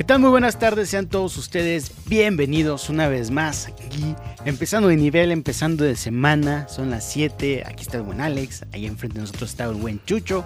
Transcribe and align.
¿Qué 0.00 0.04
tal? 0.04 0.18
Muy 0.20 0.30
buenas 0.30 0.58
tardes, 0.58 0.88
sean 0.88 1.08
todos 1.08 1.36
ustedes 1.36 1.92
bienvenidos 2.06 2.88
una 2.88 3.06
vez 3.06 3.30
más 3.30 3.66
aquí, 3.66 4.14
empezando 4.46 4.88
de 4.88 4.96
nivel, 4.96 5.30
empezando 5.30 5.84
de 5.84 5.94
semana, 5.94 6.66
son 6.68 6.88
las 6.90 7.04
7, 7.12 7.64
aquí 7.66 7.82
está 7.82 7.98
el 7.98 8.04
buen 8.04 8.22
Alex, 8.22 8.64
ahí 8.72 8.86
enfrente 8.86 9.16
de 9.16 9.20
nosotros 9.24 9.50
está 9.50 9.64
el 9.64 9.74
buen 9.74 10.02
Chucho, 10.06 10.42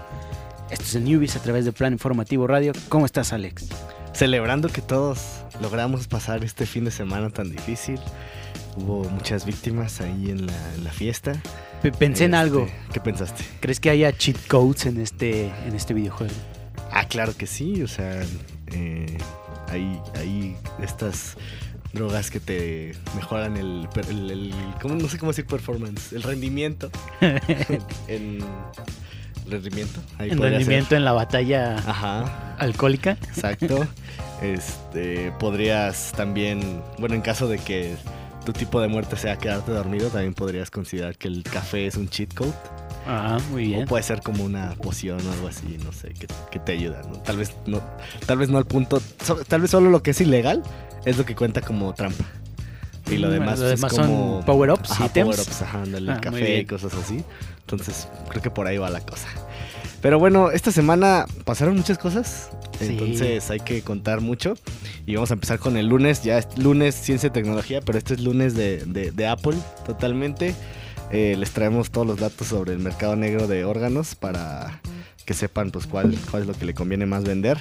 esto 0.73 0.85
es 0.85 0.95
el 0.97 1.05
Newbies 1.05 1.37
a 1.37 1.39
través 1.39 1.65
de 1.65 1.71
Plan 1.71 1.93
Informativo 1.93 2.49
Radio, 2.49 2.73
¿cómo 2.89 3.07
estás 3.07 3.33
Alex? 3.33 3.67
Celebrando 4.13 4.69
que 4.71 4.83
todos 4.83 5.21
logramos 5.63 6.09
pasar 6.09 6.43
este 6.43 6.67
fin 6.67 6.85
de 6.85 6.91
semana 6.91 7.31
tan 7.31 7.49
difícil, 7.53 8.01
hubo 8.77 9.09
muchas 9.09 9.47
víctimas 9.47 10.01
ahí 10.01 10.31
en 10.31 10.47
la, 10.49 10.75
en 10.75 10.83
la 10.83 10.91
fiesta. 10.91 11.41
P- 11.81 11.93
Pensé 11.93 12.25
en 12.25 12.35
Este, 12.35 12.41
algo, 12.43 12.67
¿Qué 12.93 12.99
pensaste? 12.99 13.45
¿crees 13.61 13.79
que 13.79 13.91
haya 13.91 14.11
cheat 14.13 14.49
codes 14.49 14.87
en 14.87 15.01
este, 15.01 15.45
en 15.65 15.77
este 15.77 15.95
videojuego? 15.95 16.35
Ah, 16.91 17.07
claro 17.07 17.37
que 17.37 17.47
sí, 17.47 17.83
o 17.83 17.89
sea, 17.89 18.23
eh, 18.73 19.17
hay, 19.75 20.01
hay 20.17 20.57
estas 20.83 21.37
drogas 21.93 22.31
que 22.31 22.41
te 22.41 22.93
mejoran 23.15 23.57
el, 23.57 23.89
el, 24.09 24.31
el- 24.31 24.55
¿cómo? 24.83 24.95
no 24.97 25.09
sé 25.09 25.19
cómo 25.19 25.31
decir 25.31 25.47
performance, 25.47 26.13
el 26.13 26.23
rendimiento. 26.25 26.91
en 28.09 28.39
rendimiento. 29.49 30.01
Ahí 30.19 30.31
En 30.31 30.39
ser. 30.39 30.51
rendimiento 30.53 30.97
en 30.97 31.05
la 31.05 31.13
batalla 31.13 31.77
Ajá, 31.77 32.57
alcohólica. 32.59 33.13
exacto. 33.29 33.87
este, 34.43 35.33
podrías 35.39 36.13
también, 36.17 36.83
bueno, 36.99 37.15
en 37.15 37.21
caso 37.21 37.47
de 37.49 37.59
que 37.59 37.95
tu 38.45 38.53
tipo 38.53 38.81
de 38.81 38.89
muerte 38.89 39.17
sea 39.17 39.37
quedarte 39.39 39.71
dormido, 39.73 40.09
también 40.09 40.35
podrías 40.35 40.71
considerar 40.71 41.17
que 41.17 41.29
el 41.29 41.43
café 41.45 41.87
es 41.87 41.97
un 41.97 42.09
cheat 42.09 42.35
code. 42.35 42.53
Ah, 43.07 43.39
muy 43.51 43.67
bien. 43.67 43.83
O 43.83 43.87
puede 43.87 44.03
ser 44.03 44.21
como 44.23 44.45
una 44.45 44.75
poción 44.77 45.19
o 45.27 45.33
algo 45.33 45.49
así, 45.49 45.79
no 45.85 45.93
sé, 45.93 46.09
que, 46.15 46.27
que 46.51 46.59
te 46.59 46.73
ayuda, 46.73 47.03
¿no? 47.11 47.19
Tal 47.21 47.37
vez 47.37 47.53
no, 47.67 47.81
tal 48.27 48.39
vez 48.39 48.49
no 48.49 48.59
al 48.59 48.65
punto, 48.67 49.01
so- 49.23 49.37
tal 49.47 49.61
vez 49.61 49.71
solo 49.71 49.91
lo 49.91 50.03
que 50.03 50.13
es 50.13 50.21
ilegal 50.21 50.63
es 51.05 51.19
lo 51.19 51.25
que 51.27 51.35
cuenta 51.35 51.61
como 51.61 51.93
trampa. 51.95 52.25
Y 53.11 53.19
lo 53.19 53.29
Mm, 53.29 53.33
demás, 53.33 53.59
lo 53.59 53.69
es 53.71 53.79
demás 53.81 53.93
como 53.93 54.37
son 54.39 54.45
power-ups, 54.47 54.91
Ajá, 54.93 55.07
ítems. 55.07 55.37
power-ups, 55.37 55.63
ajá, 55.63 55.83
ándale, 55.83 56.13
Ah, 56.13 56.21
café 56.23 56.61
y 56.61 56.65
cosas 56.65 56.95
así. 56.95 57.23
Entonces, 57.61 58.09
creo 58.31 58.43
que 58.43 58.51
por 58.51 58.67
ahí 58.67 58.79
va 58.79 58.89
la 58.89 59.01
cosa. 59.01 59.29
Pero 60.01 60.19
bueno, 60.19 60.51
esta 60.51 60.71
semana 60.73 61.27
pasaron 61.45 61.77
muchas 61.77 61.99
cosas, 61.99 62.51
Sí. 62.79 62.87
entonces 62.91 63.51
hay 63.51 63.61
que 63.61 63.83
contar 63.83 64.23
mucho. 64.23 64.55
Y 65.07 65.15
vamos 65.17 65.31
a 65.31 65.35
empezar 65.35 65.59
con 65.59 65.77
el 65.77 65.87
lunes, 65.89 66.23
ya 66.23 66.39
es 66.39 66.49
lunes 66.57 66.95
ciencia 66.95 67.27
y 67.27 67.31
tecnología, 67.31 67.81
pero 67.83 67.99
este 67.99 68.15
es 68.15 68.21
lunes 68.21 68.55
de, 68.55 68.85
de- 68.87 69.11
de 69.13 69.27
Apple 69.27 69.57
totalmente. 69.87 70.55
Eh, 71.15 71.37
les 71.39 71.53
traemos 71.53 71.93
todos 71.93 72.05
los 72.05 72.19
datos 72.19 72.49
sobre 72.49 72.73
el 72.73 72.81
mercado 72.81 73.15
negro 73.15 73.47
de 73.47 73.65
órganos 73.65 74.17
para 74.17 74.81
que 75.25 75.33
sepan 75.33 75.71
pues 75.71 75.87
cuál, 75.87 76.19
cuál 76.29 76.43
es 76.43 76.49
lo 76.49 76.55
que 76.55 76.65
le 76.65 76.75
conviene 76.75 77.07
más 77.07 77.23
vender 77.23 77.57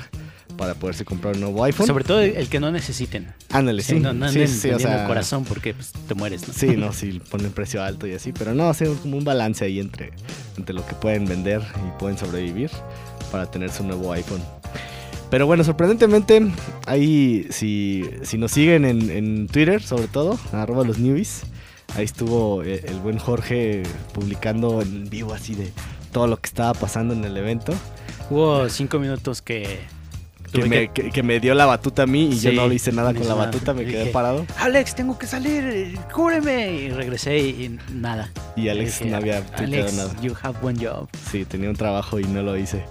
para 0.57 0.73
poderse 0.73 1.05
comprar 1.05 1.35
un 1.35 1.41
nuevo 1.41 1.63
iPhone. 1.63 1.85
Sobre 1.85 2.03
todo 2.03 2.19
el 2.19 2.49
que 2.49 2.59
no 2.59 2.71
necesiten. 2.71 3.31
Ándale, 3.51 3.83
sí. 3.83 3.93
Sí, 3.93 3.99
no, 3.99 4.11
no 4.11 4.27
sí, 4.27 4.39
anden 4.39 4.47
sí, 4.47 4.69
o 4.69 4.71
vendiendo 4.71 4.95
sea, 4.95 5.01
el 5.03 5.07
corazón 5.07 5.43
porque 5.45 5.75
pues, 5.75 5.91
te 5.91 6.15
mueres, 6.15 6.47
¿no? 6.47 6.53
Sí, 6.55 6.75
no, 6.75 6.93
sí, 6.93 7.21
ponen 7.29 7.51
precio 7.51 7.83
alto 7.83 8.07
y 8.07 8.13
así, 8.13 8.31
pero 8.31 8.55
no, 8.55 8.69
hacer 8.69 8.87
como 9.03 9.17
un 9.17 9.23
balance 9.23 9.63
ahí 9.63 9.79
entre, 9.79 10.13
entre 10.57 10.73
lo 10.73 10.83
que 10.87 10.95
pueden 10.95 11.25
vender 11.25 11.61
y 11.61 11.99
pueden 11.99 12.17
sobrevivir 12.17 12.71
para 13.31 13.51
tener 13.51 13.71
su 13.71 13.83
nuevo 13.83 14.11
iPhone. 14.13 14.41
Pero 15.29 15.45
bueno, 15.45 15.63
sorprendentemente, 15.63 16.41
ahí 16.87 17.45
si, 17.51 18.03
si 18.23 18.39
nos 18.39 18.51
siguen 18.51 18.83
en, 18.85 19.11
en 19.11 19.47
Twitter, 19.47 19.83
sobre 19.83 20.07
todo, 20.07 20.39
arroba 20.51 20.83
los 20.83 20.97
newbies, 20.97 21.43
ahí 21.95 22.05
estuvo 22.05 22.63
eh, 22.63 22.83
el 22.87 22.99
buen 22.99 23.17
Jorge 23.17 23.83
publicando 24.13 24.81
en 24.81 25.09
vivo 25.09 25.33
así 25.33 25.55
de 25.55 25.71
todo 26.11 26.27
lo 26.27 26.37
que 26.37 26.47
estaba 26.47 26.73
pasando 26.73 27.13
en 27.13 27.23
el 27.25 27.35
evento. 27.37 27.73
Hubo 28.29 28.69
cinco 28.69 28.99
minutos 28.99 29.41
que... 29.41 29.79
Que 30.51 30.65
me, 30.65 30.91
que- 30.91 31.09
que 31.09 31.23
me 31.23 31.39
dio 31.39 31.55
la 31.55 31.65
batuta 31.65 32.03
a 32.03 32.05
mí 32.05 32.25
y 32.31 32.37
yo 32.39 32.51
Sí, 32.51 32.55
no 32.55 32.67
le 32.67 32.75
hice 32.75 32.91
nada 32.91 33.11
no 33.11 33.17
con 33.19 33.27
la 33.27 33.33
batuta, 33.33 33.73
me 33.73 33.83
Dije, 33.85 34.03
quedé 34.03 34.11
parado 34.11 34.45
Alex, 34.59 34.93
tengo 34.93 35.17
que 35.17 35.25
salir, 35.25 35.97
cúbreme. 36.13 36.71
Y 36.73 36.89
regresé 36.91 37.39
y, 37.39 37.49
y 37.65 37.79
nada. 37.91 38.31
y 38.55 38.69
Alex 38.69 38.99
Dije, 38.99 39.09
no 39.09 39.17
había 39.17 39.43
Alex, 39.55 39.93
nada. 39.95 40.13
you 40.21 40.35
have 40.43 40.55
one 40.61 40.77
job. 40.79 41.07
Sí, 41.31 41.43
tenía 41.45 41.71
un 41.71 41.75
trabajo 41.75 42.19
y 42.19 42.25
no 42.25 42.43
lo 42.43 42.55
hice. 42.55 42.83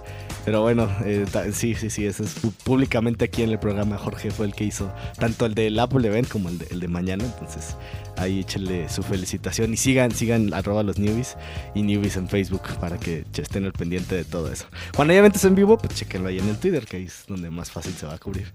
Pero 0.45 0.61
bueno, 0.61 0.89
eh, 1.05 1.25
sí, 1.53 1.73
sí, 1.75 1.89
sí, 1.89 2.05
eso 2.05 2.23
es 2.23 2.35
públicamente 2.63 3.25
aquí 3.25 3.43
en 3.43 3.51
el 3.51 3.59
programa. 3.59 3.97
Jorge 3.97 4.29
fue 4.29 4.45
el 4.45 4.53
que 4.53 4.65
hizo 4.65 4.91
tanto 5.17 5.45
el 5.45 5.55
del 5.55 5.79
Apple 5.79 6.05
Event 6.07 6.27
como 6.27 6.49
el 6.49 6.57
de, 6.57 6.87
mañana. 6.87 7.23
Entonces, 7.23 7.77
ahí 8.17 8.41
échenle 8.41 8.89
su 8.89 9.03
felicitación 9.03 9.73
y 9.73 9.77
sigan, 9.77 10.11
sigan 10.11 10.53
arroba 10.53 10.83
los 10.83 10.99
newbies 10.99 11.37
y 11.73 11.83
newbies 11.83 12.17
en 12.17 12.27
Facebook 12.27 12.63
para 12.79 12.97
que 12.97 13.25
estén 13.35 13.65
al 13.65 13.73
pendiente 13.73 14.15
de 14.15 14.25
todo 14.25 14.51
eso. 14.51 14.65
Cuando 14.95 15.13
haya 15.13 15.19
eventos 15.19 15.45
en 15.45 15.55
vivo, 15.55 15.77
pues 15.77 15.95
chequenlo 15.95 16.27
ahí 16.27 16.39
en 16.39 16.49
el 16.49 16.57
Twitter, 16.57 16.85
que 16.85 16.97
ahí 16.97 17.05
es 17.05 17.23
donde 17.27 17.49
más 17.49 17.71
fácil 17.71 17.93
se 17.93 18.05
va 18.05 18.15
a 18.15 18.17
cubrir. 18.17 18.51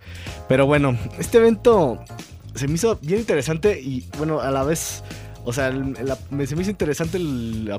Pero 0.48 0.66
bueno, 0.66 0.98
este 1.18 1.38
evento 1.38 2.04
se 2.54 2.68
me 2.68 2.74
hizo 2.74 2.98
bien 3.00 3.20
interesante 3.20 3.80
y 3.80 4.06
bueno, 4.18 4.40
a 4.40 4.50
la 4.50 4.62
vez... 4.62 5.02
O 5.48 5.52
sea, 5.54 5.70
la- 5.70 6.18
me, 6.30 6.46
se 6.46 6.54
me 6.54 6.62
hizo 6.62 6.70
interesante 6.70 7.16
el, 7.16 7.70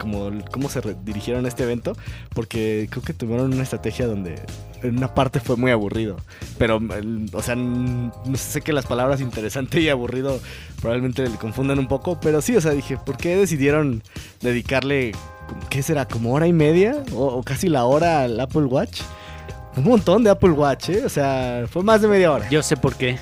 como, 0.00 0.28
el- 0.28 0.44
cómo 0.50 0.68
se 0.70 0.80
dirigieron 1.04 1.44
a 1.44 1.48
este 1.48 1.62
evento, 1.64 1.92
porque 2.34 2.88
creo 2.90 3.02
que 3.02 3.12
tuvieron 3.12 3.52
una 3.52 3.62
estrategia 3.62 4.06
donde 4.06 4.40
en 4.82 4.96
una 4.96 5.14
parte 5.14 5.38
fue 5.38 5.56
muy 5.56 5.70
aburrido. 5.70 6.16
Pero, 6.58 6.78
el- 6.96 7.28
o 7.32 7.42
sea, 7.42 7.54
sé 8.34 8.62
que 8.62 8.72
las 8.72 8.86
palabras 8.86 9.20
interesante 9.20 9.80
y 9.80 9.88
aburrido 9.90 10.40
probablemente 10.80 11.22
le 11.28 11.36
confundan 11.36 11.78
un 11.78 11.86
poco, 11.86 12.18
pero 12.20 12.40
sí, 12.40 12.56
o 12.56 12.60
sea, 12.60 12.72
dije, 12.72 12.96
¿por 12.96 13.16
qué 13.18 13.36
decidieron 13.36 14.02
dedicarle, 14.40 15.12
qué 15.70 15.82
será, 15.82 16.06
como 16.08 16.32
hora 16.32 16.46
y 16.46 16.52
media 16.52 17.02
o, 17.12 17.26
o 17.26 17.42
casi 17.42 17.68
la 17.68 17.84
hora 17.84 18.22
al 18.22 18.40
Apple 18.40 18.64
Watch? 18.64 19.02
Un 19.76 19.84
montón 19.84 20.22
de 20.24 20.30
Apple 20.30 20.50
Watch, 20.50 20.90
¿eh? 20.90 21.02
O 21.04 21.08
sea, 21.08 21.64
fue 21.70 21.82
más 21.82 22.02
de 22.02 22.08
media 22.08 22.30
hora. 22.32 22.48
Yo 22.50 22.62
sé 22.62 22.76
por 22.76 22.94
qué. 22.94 23.18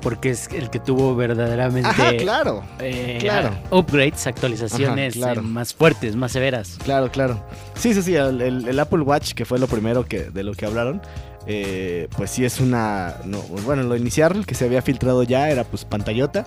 Porque 0.00 0.30
es 0.30 0.48
el 0.52 0.70
que 0.70 0.78
tuvo 0.80 1.14
verdaderamente 1.14 1.88
Ajá, 1.88 2.16
claro. 2.16 2.62
eh, 2.78 3.18
claro. 3.20 3.50
upgrades, 3.70 4.26
actualizaciones 4.26 5.14
Ajá, 5.16 5.24
claro. 5.26 5.40
eh, 5.42 5.44
más 5.44 5.74
fuertes, 5.74 6.16
más 6.16 6.32
severas. 6.32 6.78
Claro, 6.82 7.10
claro. 7.10 7.44
Sí, 7.74 7.92
sí, 7.94 8.02
sí, 8.02 8.14
el, 8.14 8.40
el- 8.40 8.68
el 8.68 8.78
Apple 8.78 9.00
Watch, 9.00 9.32
que 9.32 9.44
fue 9.44 9.58
lo 9.58 9.66
primero 9.66 10.06
que, 10.06 10.30
de 10.30 10.42
lo 10.42 10.54
que 10.54 10.64
hablaron, 10.66 11.02
eh, 11.46 12.08
pues 12.16 12.30
sí 12.30 12.44
es 12.44 12.60
una... 12.60 13.16
No, 13.24 13.40
bueno, 13.64 13.82
lo 13.82 13.96
inicial 13.96 14.46
que 14.46 14.54
se 14.54 14.64
había 14.64 14.82
filtrado 14.82 15.22
ya 15.22 15.50
era 15.50 15.64
pues 15.64 15.84
pantallota. 15.84 16.44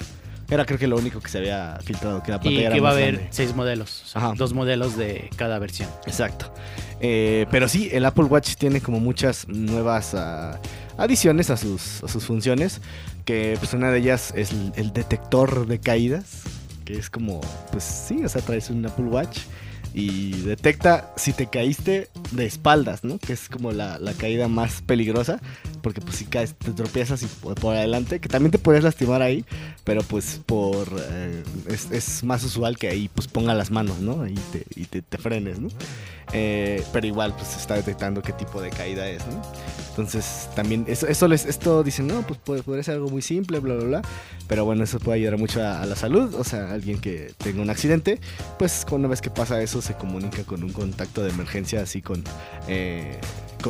Era 0.50 0.66
creo 0.66 0.78
que 0.78 0.88
lo 0.88 0.98
único 0.98 1.20
que 1.20 1.30
se 1.30 1.38
había 1.40 1.78
filtrado, 1.84 2.22
que 2.22 2.30
la 2.32 2.38
Y 2.38 2.40
pantalla 2.40 2.62
era 2.68 2.76
que 2.76 2.82
va 2.82 2.90
a 2.90 2.92
haber 2.94 3.14
grande. 3.14 3.28
seis 3.32 3.56
modelos. 3.56 4.04
o 4.04 4.08
sea, 4.08 4.22
Ajá. 4.22 4.34
dos 4.36 4.54
modelos 4.54 4.98
de 4.98 5.30
cada 5.36 5.58
versión. 5.60 5.90
Exacto. 6.06 6.54
Eh, 7.00 7.46
pero 7.50 7.68
sí, 7.68 7.90
el 7.92 8.06
Apple 8.06 8.26
Watch 8.26 8.56
tiene 8.56 8.82
como 8.82 9.00
muchas 9.00 9.48
nuevas 9.48 10.14
ah, 10.16 10.60
adiciones 10.98 11.50
a 11.50 11.58
sus, 11.58 12.04
a 12.04 12.08
sus 12.08 12.26
funciones. 12.26 12.82
Que 13.26 13.56
pues 13.60 13.74
una 13.74 13.92
de 13.92 14.00
ellas 14.00 14.34
es 14.36 14.52
el, 14.76 14.94
detector 14.94 15.68
de 15.68 15.80
caídas. 15.80 16.44
Que 16.86 16.98
es 16.98 17.10
como, 17.10 17.40
pues 17.72 17.84
sí, 17.84 18.24
o 18.26 18.30
sea, 18.30 18.42
traes 18.42 18.70
un 18.70 18.86
Apple 18.86 19.06
Watch 19.06 19.40
y 19.94 20.32
detecta 20.42 21.14
si 21.16 21.34
te 21.34 21.48
caíste 21.48 22.10
de 22.32 22.46
espaldas, 22.46 23.04
¿no? 23.04 23.20
Que 23.20 23.34
es 23.34 23.48
como 23.48 23.72
la, 23.72 24.00
la 24.00 24.14
caída 24.14 24.48
más 24.48 24.82
peligrosa. 24.82 25.40
Porque 25.82 26.02
pues 26.02 26.16
si 26.16 26.26
caes, 26.26 26.56
te 26.56 26.72
tropiezas 26.72 27.22
y 27.24 27.28
por, 27.28 27.56
por 27.56 27.76
adelante, 27.76 28.20
que 28.20 28.30
también 28.30 28.52
te 28.52 28.58
puedes 28.58 28.84
lastimar 28.84 29.22
ahí, 29.22 29.44
pero 29.84 30.02
pues 30.02 30.40
por 30.46 30.88
eh, 30.98 31.44
es, 31.68 31.92
es 31.92 32.24
más 32.24 32.44
usual 32.44 32.78
que 32.78 32.88
ahí 32.88 33.10
pues 33.14 33.28
ponga 33.28 33.54
las 33.54 33.70
manos, 33.70 34.00
¿no? 34.00 34.24
Ahí 34.24 34.40
te, 34.52 34.66
y 34.76 34.86
te, 34.86 35.02
te 35.02 35.18
frenes, 35.18 35.60
¿no? 35.60 35.68
Eh, 36.32 36.82
pero 36.94 37.06
igual 37.06 37.36
pues 37.36 37.58
está 37.58 37.76
detectando 37.76 38.22
qué 38.22 38.32
tipo 38.32 38.62
de 38.62 38.70
caída 38.70 39.08
es, 39.08 39.28
¿no? 39.28 39.42
Entonces 39.90 40.50
también 40.56 40.86
eso, 40.88 41.06
eso 41.06 41.28
les, 41.28 41.46
esto 41.46 41.84
dicen, 41.84 42.08
no, 42.08 42.26
pues 42.26 42.40
puede, 42.40 42.64
podría 42.64 42.84
ser 42.84 42.96
algo 42.96 43.10
muy 43.10 43.22
simple, 43.22 43.60
bla, 43.60 43.76
bla, 43.76 43.84
bla. 43.84 44.02
Pero 44.48 44.66
bueno, 44.66 44.84
eso 44.84 45.00
puede 45.00 45.20
ayudar 45.20 45.38
mucho 45.38 45.62
a, 45.62 45.82
a 45.82 45.86
la 45.86 45.96
salud. 45.96 46.34
O 46.36 46.44
sea, 46.44 46.72
alguien 46.72 47.00
que 47.00 47.34
tenga 47.38 47.62
un 47.62 47.70
accidente, 47.70 48.20
pues 48.58 48.86
una 48.90 49.08
vez 49.08 49.22
que 49.22 49.30
pasa 49.30 49.62
eso 49.62 49.82
se 49.84 49.94
comunica 49.96 50.44
con 50.44 50.64
un 50.64 50.72
contacto 50.72 51.22
de 51.24 51.30
emergencia 51.30 51.82
así 51.82 52.02
con... 52.02 52.24
eh, 52.68 53.20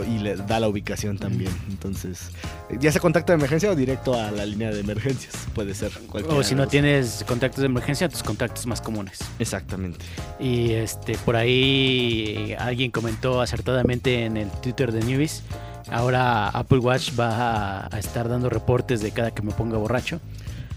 y 0.08 0.18
le 0.18 0.36
da 0.36 0.60
la 0.60 0.68
ubicación 0.68 1.20
también. 1.20 1.52
Entonces, 1.70 2.32
ya 2.80 2.92
sea 2.92 3.00
contacto 3.00 3.32
de 3.32 3.38
emergencia 3.38 3.70
o 3.70 3.76
directo 3.76 4.20
a 4.20 4.32
la 4.32 4.44
línea 4.44 4.72
de 4.72 4.80
emergencias. 4.80 5.36
Puede 5.54 5.76
ser. 5.76 5.92
O 6.30 6.42
si 6.42 6.56
no 6.56 6.68
tienes 6.68 7.24
contactos 7.28 7.62
de 7.62 7.68
emergencia, 7.68 8.10
tus 8.10 8.24
contactos 8.24 8.66
más 8.66 8.82
comunes. 8.82 9.20
Exactamente. 9.38 10.04
Y 10.40 10.72
este 10.72 11.16
por 11.20 11.36
ahí 11.36 12.56
alguien 12.58 12.90
comentó 12.90 13.40
acertadamente 13.40 14.26
en 14.26 14.38
el 14.38 14.50
Twitter 14.50 14.92
de 14.92 15.04
Newbies. 15.04 15.44
Ahora 15.92 16.50
Apple 16.50 16.80
Watch 16.80 17.12
va 17.20 17.84
a, 17.84 17.96
a 17.96 18.00
estar 18.00 18.28
dando 18.28 18.50
reportes 18.50 19.02
de 19.02 19.12
cada 19.12 19.30
que 19.30 19.44
me 19.44 19.52
ponga 19.52 19.78
borracho. 19.78 20.20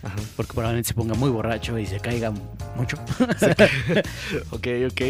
Ajá. 0.07 0.17
porque 0.37 0.53
probablemente 0.53 0.89
se 0.89 0.95
ponga 0.95 1.15
muy 1.15 1.31
borracho 1.31 1.79
y 1.79 1.87
se 1.87 2.01
caiga 2.01 2.33
mucho. 2.77 2.97
Ok, 4.51 4.67
ok. 4.91 5.01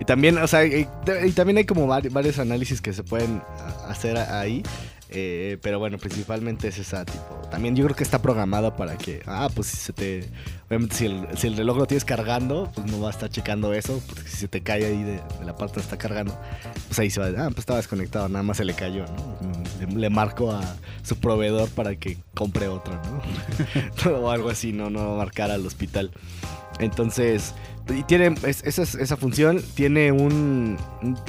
Y 0.00 0.04
también, 0.04 0.38
o 0.38 0.46
sea, 0.46 0.64
y, 0.64 0.86
y 1.26 1.32
también 1.32 1.58
hay 1.58 1.64
como 1.64 1.86
vari- 1.86 2.10
varios 2.12 2.38
análisis 2.38 2.80
que 2.80 2.92
se 2.92 3.02
pueden 3.02 3.42
hacer 3.88 4.16
ahí. 4.16 4.62
eh, 5.10 5.56
pero 5.62 5.78
bueno, 5.78 5.96
principalmente 5.98 6.68
es 6.68 6.78
esa 6.78 7.04
tipo. 7.04 7.40
También 7.50 7.74
yo 7.74 7.82
creo 7.84 7.96
que 7.96 8.04
está 8.04 8.20
programado 8.20 8.76
para 8.76 8.96
que, 8.98 9.22
ah, 9.26 9.48
pues 9.54 9.68
si 9.68 9.76
se 9.78 9.92
te. 9.94 10.28
Obviamente, 10.68 10.94
si 10.96 11.06
el, 11.06 11.26
si 11.36 11.46
el 11.46 11.56
reloj 11.56 11.78
lo 11.78 11.86
tienes 11.86 12.04
cargando, 12.04 12.70
pues 12.74 12.86
no 12.90 13.00
va 13.00 13.08
a 13.08 13.10
estar 13.10 13.30
checando 13.30 13.72
eso. 13.72 14.02
Porque 14.06 14.28
si 14.28 14.36
se 14.36 14.48
te 14.48 14.62
cae 14.62 14.84
ahí 14.84 15.02
de, 15.02 15.12
de 15.12 15.44
la 15.46 15.56
parte 15.56 15.80
está 15.80 15.96
cargando, 15.96 16.38
pues 16.88 16.98
ahí 16.98 17.08
se 17.10 17.20
va. 17.20 17.28
Ah, 17.28 17.46
pues 17.48 17.60
estaba 17.60 17.78
desconectado, 17.78 18.28
nada 18.28 18.42
más 18.42 18.58
se 18.58 18.64
le 18.66 18.74
cayó, 18.74 19.04
¿no? 19.06 19.37
Le, 19.96 20.10
marco 20.10 20.50
a 20.52 20.60
su 21.02 21.16
proveedor 21.16 21.68
para 21.70 21.96
que 21.96 22.18
compre 22.34 22.68
otro, 22.68 22.94
¿no? 24.04 24.10
o 24.18 24.30
algo 24.30 24.48
así, 24.50 24.72
no, 24.72 24.90
no 24.90 25.16
marcar 25.16 25.50
al 25.50 25.64
hospital. 25.66 26.10
Entonces, 26.80 27.54
y 27.88 28.02
tiene 28.04 28.34
es- 28.46 28.62
esa, 28.64 28.82
es- 28.82 28.94
esa 28.94 29.16
función, 29.16 29.62
tiene 29.74 30.12
un, 30.12 30.76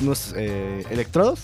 unos 0.01 0.33
eh, 0.37 0.83
electrodos, 0.89 1.41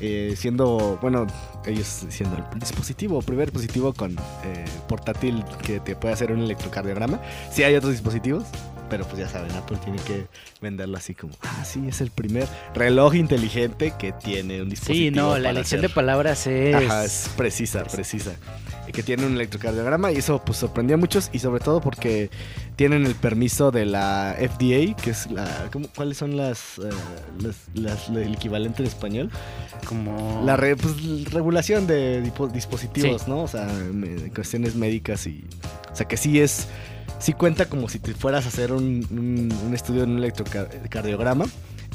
eh, 0.00 0.34
siendo, 0.36 0.98
bueno, 1.02 1.26
ellos 1.66 2.06
siendo 2.08 2.36
el 2.36 2.58
dispositivo, 2.58 3.20
primer 3.22 3.50
dispositivo 3.50 3.92
con 3.92 4.12
eh, 4.44 4.64
portátil 4.88 5.44
que 5.62 5.78
te 5.80 5.94
puede 5.94 6.14
hacer 6.14 6.32
un 6.32 6.40
electrocardiograma. 6.40 7.20
Sí 7.52 7.62
hay 7.62 7.74
otros 7.74 7.92
dispositivos, 7.92 8.44
pero 8.90 9.06
pues 9.06 9.18
ya 9.18 9.28
saben, 9.28 9.50
Apple 9.52 9.78
tiene 9.82 9.98
que 10.02 10.26
venderlo 10.60 10.96
así 10.98 11.14
como, 11.14 11.32
ah, 11.42 11.64
sí, 11.64 11.82
es 11.88 12.00
el 12.00 12.10
primer 12.10 12.46
reloj 12.74 13.14
inteligente 13.14 13.94
que 13.98 14.12
tiene 14.12 14.60
un 14.60 14.68
dispositivo. 14.68 15.10
Sí, 15.10 15.16
no, 15.16 15.38
la 15.38 15.50
elección 15.50 15.78
hacer- 15.80 15.88
de 15.88 15.94
palabras 15.94 16.46
es... 16.46 16.74
Ajá, 16.74 17.04
es 17.04 17.30
precisa, 17.36 17.84
precisa. 17.84 18.32
Y 18.88 18.92
que 18.92 19.02
tiene 19.04 19.24
un 19.24 19.34
electrocardiograma 19.34 20.10
y 20.10 20.16
eso 20.16 20.42
pues 20.44 20.58
sorprendió 20.58 20.96
a 20.96 20.98
muchos 20.98 21.30
y 21.32 21.38
sobre 21.38 21.60
todo 21.62 21.80
porque 21.80 22.28
tienen 22.74 23.06
el 23.06 23.14
permiso 23.14 23.70
de 23.70 23.84
la 23.86 24.34
FDA, 24.36 24.96
que 25.00 25.10
es 25.10 25.30
la... 25.30 25.68
¿cómo- 25.72 25.86
¿Cuáles 25.94 26.18
son 26.18 26.36
las, 26.36 26.78
eh, 26.78 26.90
las- 27.40 27.68
las- 27.74 28.08
el 28.08 28.34
equivalente 28.34 28.82
en 28.82 28.88
español? 28.88 29.30
como... 29.86 30.42
La 30.44 30.56
re- 30.56 30.76
pues, 30.76 31.30
regulación 31.32 31.86
de 31.86 32.20
dispositivos, 32.52 33.28
¿no? 33.28 33.42
O 33.44 33.48
sea, 33.48 33.68
cuestiones 34.34 34.74
médicas 34.74 35.26
y... 35.26 35.44
O 35.92 35.96
sea, 35.96 36.06
que 36.08 36.16
sí 36.16 36.40
es... 36.40 36.66
Sí 37.20 37.34
cuenta 37.34 37.66
como 37.66 37.88
si 37.88 37.98
te 37.98 38.14
fueras 38.14 38.46
a 38.46 38.48
hacer 38.48 38.72
un, 38.72 39.06
un- 39.10 39.74
estudio 39.74 40.04
en 40.04 40.10
un 40.12 40.18
electrocardiograma. 40.18 41.46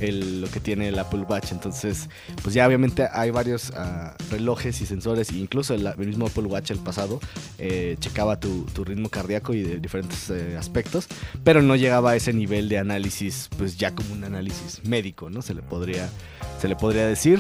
El, 0.02 0.42
lo 0.42 0.50
que 0.52 0.60
tiene 0.60 0.90
el 0.90 1.00
Apple 1.00 1.22
Watch. 1.22 1.54
Entonces, 1.54 2.10
pues 2.44 2.54
ya 2.54 2.68
obviamente 2.68 3.08
hay 3.14 3.32
varios 3.32 3.72
ah, 3.78 4.14
relojes 4.30 4.82
y 4.82 4.86
sensores, 4.86 5.30
e 5.30 5.38
incluso 5.38 5.74
el, 5.74 5.90
mismo 5.98 6.28
Apple 6.28 6.44
Watch 6.44 6.72
el 6.72 6.80
pasado 6.80 7.22
eh, 7.60 7.96
checaba 8.02 8.38
tu, 8.38 8.66
tu 8.74 8.84
ritmo 8.84 9.08
cardíaco 9.08 9.54
y 9.54 9.64
de 9.64 9.80
diferentes 9.80 10.30
eh, 10.30 10.58
aspectos, 10.60 11.08
pero 11.46 11.62
no 11.62 11.78
llegaba 11.78 12.12
a 12.12 12.16
ese 12.18 12.34
nivel 12.34 12.68
de 12.68 12.78
análisis, 12.78 13.48
pues 13.58 13.78
ya 13.78 13.96
como 13.96 14.12
un 14.14 14.26
análisis 14.26 14.84
médico, 14.86 15.30
¿no? 15.30 15.42
Se 15.42 15.54
le 15.54 15.62
podría, 15.62 16.10
se 16.60 16.68
le 16.68 16.76
podría 16.76 17.08
decir. 17.08 17.40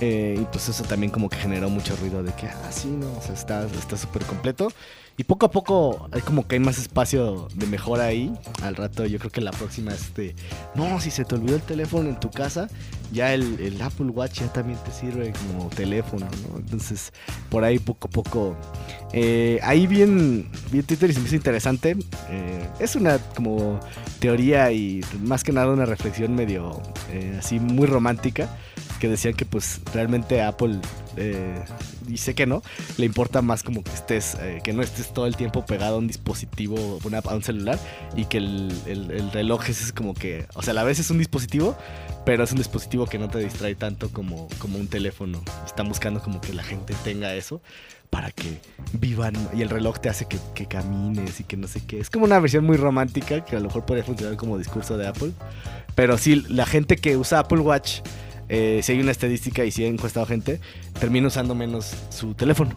Eh, 0.00 0.36
y 0.40 0.44
pues 0.46 0.68
eso 0.68 0.82
también 0.82 1.12
como 1.12 1.28
que 1.28 1.36
generó 1.36 1.70
mucho 1.70 1.94
ruido 1.94 2.24
de 2.24 2.32
que, 2.34 2.48
ah, 2.48 2.70
no, 2.86 3.06
o 3.16 3.22
sea, 3.22 3.34
está 3.34 3.64
está 3.66 3.96
súper 3.96 4.24
completo. 4.24 4.72
Y 5.16 5.24
poco 5.24 5.46
a 5.46 5.50
poco 5.50 6.08
hay 6.10 6.22
como 6.22 6.46
que 6.48 6.56
hay 6.56 6.60
más 6.60 6.76
espacio 6.78 7.46
de 7.54 7.66
mejora 7.66 8.04
ahí. 8.04 8.32
Al 8.62 8.74
rato 8.74 9.06
yo 9.06 9.18
creo 9.20 9.30
que 9.30 9.40
la 9.40 9.52
próxima 9.52 9.92
es 9.92 10.12
de, 10.14 10.34
no, 10.74 11.00
si 11.00 11.10
se 11.10 11.24
te 11.24 11.36
olvidó 11.36 11.54
el 11.54 11.62
teléfono 11.62 12.08
en 12.08 12.18
tu 12.18 12.30
casa, 12.30 12.68
ya 13.12 13.32
el, 13.32 13.60
el 13.60 13.80
Apple 13.80 14.06
Watch 14.06 14.40
ya 14.40 14.52
también 14.52 14.78
te 14.84 14.90
sirve 14.90 15.32
como 15.32 15.68
teléfono, 15.68 16.26
¿no? 16.50 16.58
Entonces, 16.58 17.12
por 17.48 17.62
ahí 17.62 17.78
poco 17.78 18.08
a 18.08 18.10
poco. 18.10 18.56
eh, 19.12 19.60
ahí 19.62 19.86
bien, 19.86 20.50
bien 20.72 20.84
Twitter 20.84 21.08
y 21.10 21.12
se 21.12 21.20
me 21.20 21.26
hizo 21.26 21.36
interesante. 21.36 21.96
eh, 22.30 22.68
es 22.80 22.96
una 22.96 23.18
como 23.18 23.78
teoría 24.18 24.72
y 24.72 25.00
más 25.22 25.44
que 25.44 25.52
nada 25.52 25.68
una 25.68 25.86
reflexión 25.86 26.34
medio 26.34 26.82
eh, 27.12 27.36
así 27.38 27.60
muy 27.60 27.86
romántica. 27.86 28.48
Que 29.04 29.10
decían 29.10 29.34
que 29.34 29.44
pues 29.44 29.82
realmente 29.92 30.40
Apple, 30.40 30.78
eh, 31.18 31.62
sé 32.16 32.34
que 32.34 32.46
no, 32.46 32.62
le 32.96 33.04
importa 33.04 33.42
más 33.42 33.62
como 33.62 33.84
que 33.84 33.90
estés, 33.92 34.34
eh, 34.40 34.62
que 34.64 34.72
no 34.72 34.80
estés 34.80 35.12
todo 35.12 35.26
el 35.26 35.36
tiempo 35.36 35.66
pegado 35.66 35.96
a 35.96 35.98
un 35.98 36.06
dispositivo, 36.06 36.98
una- 37.04 37.18
a 37.18 37.34
un 37.34 37.42
celular, 37.42 37.78
y 38.16 38.24
que 38.24 38.38
el, 38.38 38.72
el- 38.86 39.10
el 39.10 39.30
reloj 39.30 39.68
es 39.68 39.92
como 39.92 40.14
que, 40.14 40.46
o 40.54 40.62
sea, 40.62 40.70
a 40.70 40.74
la 40.74 40.84
vez 40.84 41.00
es 41.00 41.10
un 41.10 41.18
dispositivo, 41.18 41.76
pero 42.24 42.44
es 42.44 42.52
un 42.52 42.56
dispositivo 42.56 43.04
que 43.04 43.18
no 43.18 43.28
te 43.28 43.40
distrae 43.40 43.74
tanto 43.74 44.08
como, 44.08 44.48
como 44.58 44.78
un 44.78 44.88
teléfono. 44.88 45.42
Están 45.66 45.86
buscando 45.86 46.22
como 46.22 46.40
que 46.40 46.54
la 46.54 46.62
gente 46.62 46.94
tenga 47.04 47.34
eso 47.34 47.60
para 48.08 48.30
que 48.30 48.58
vivan 48.94 49.34
y 49.54 49.60
el 49.60 49.68
reloj 49.68 49.98
te 49.98 50.08
hace 50.08 50.24
que, 50.24 50.38
que 50.54 50.64
camines 50.64 51.40
y 51.40 51.44
que 51.44 51.58
no 51.58 51.68
sé 51.68 51.82
qué. 51.86 52.00
Es 52.00 52.08
como 52.08 52.24
una 52.24 52.38
versión 52.40 52.64
muy 52.64 52.78
romántica 52.78 53.44
que 53.44 53.54
a 53.56 53.58
lo 53.60 53.66
mejor 53.66 53.84
podría 53.84 54.02
funcionar 54.04 54.38
como 54.38 54.56
discurso 54.56 54.96
de 54.96 55.06
Apple. 55.08 55.32
Pero 55.94 56.16
sí, 56.16 56.42
la 56.48 56.64
gente 56.64 56.96
que 56.96 57.18
usa 57.18 57.40
Apple 57.40 57.58
Watch, 57.60 58.00
eh, 58.48 58.80
si 58.82 58.92
hay 58.92 59.00
una 59.00 59.10
estadística 59.10 59.64
y 59.64 59.70
si 59.70 59.84
ha 59.84 59.88
encuestado 59.88 60.26
gente, 60.26 60.60
termina 60.98 61.28
usando 61.28 61.54
menos 61.54 61.94
su 62.10 62.34
teléfono. 62.34 62.74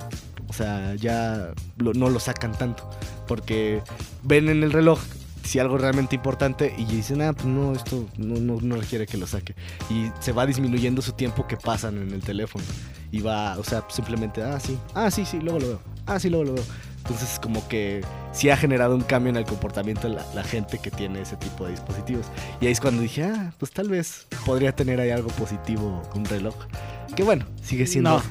O 0.49 0.53
sea, 0.53 0.95
ya 0.95 1.51
no 1.77 2.09
lo 2.09 2.19
sacan 2.19 2.53
tanto. 2.57 2.89
Porque 3.27 3.81
ven 4.23 4.49
en 4.49 4.63
el 4.63 4.71
reloj 4.71 4.99
si 5.47 5.59
algo 5.59 5.77
realmente 5.77 6.15
importante 6.15 6.73
y 6.77 6.85
dicen, 6.85 7.21
ah, 7.21 7.33
pues 7.33 7.45
no, 7.45 7.73
esto 7.73 8.05
no, 8.17 8.39
no, 8.39 8.59
no 8.61 8.75
requiere 8.75 9.05
que 9.05 9.17
lo 9.17 9.27
saque. 9.27 9.55
Y 9.89 10.11
se 10.19 10.33
va 10.33 10.45
disminuyendo 10.45 11.01
su 11.01 11.13
tiempo 11.13 11.47
que 11.47 11.57
pasan 11.57 11.97
en 11.97 12.11
el 12.11 12.21
teléfono. 12.21 12.65
Y 13.11 13.21
va, 13.21 13.57
o 13.57 13.63
sea, 13.63 13.85
simplemente, 13.89 14.43
ah, 14.43 14.59
sí, 14.59 14.77
ah, 14.93 15.09
sí, 15.09 15.25
sí, 15.25 15.39
luego 15.39 15.59
lo 15.59 15.67
veo. 15.67 15.81
Ah, 16.05 16.19
sí, 16.19 16.29
luego 16.29 16.45
lo 16.45 16.53
veo. 16.55 16.63
Entonces, 17.07 17.39
como 17.39 17.65
que 17.69 18.01
sí 18.33 18.49
ha 18.49 18.57
generado 18.57 18.93
un 18.93 19.01
cambio 19.01 19.29
en 19.29 19.37
el 19.37 19.45
comportamiento 19.45 20.09
de 20.09 20.15
la, 20.15 20.43
gente 20.43 20.77
que 20.77 20.91
tiene 20.91 21.21
ese 21.21 21.37
tipo 21.37 21.63
de 21.63 21.71
dispositivos. 21.71 22.25
Y 22.59 22.65
ahí 22.65 22.73
es 22.73 22.81
cuando 22.81 23.01
dije, 23.01 23.23
ah, 23.23 23.53
pues 23.57 23.71
tal 23.71 23.87
vez 23.87 24.27
podría 24.45 24.73
tener 24.73 24.99
ahí 24.99 25.11
algo 25.11 25.29
positivo 25.29 26.01
un 26.13 26.25
reloj. 26.25 26.55
Que 27.15 27.23
bueno, 27.23 27.45
sigue 27.63 27.87
siendo 27.87 28.11
No. 28.11 28.23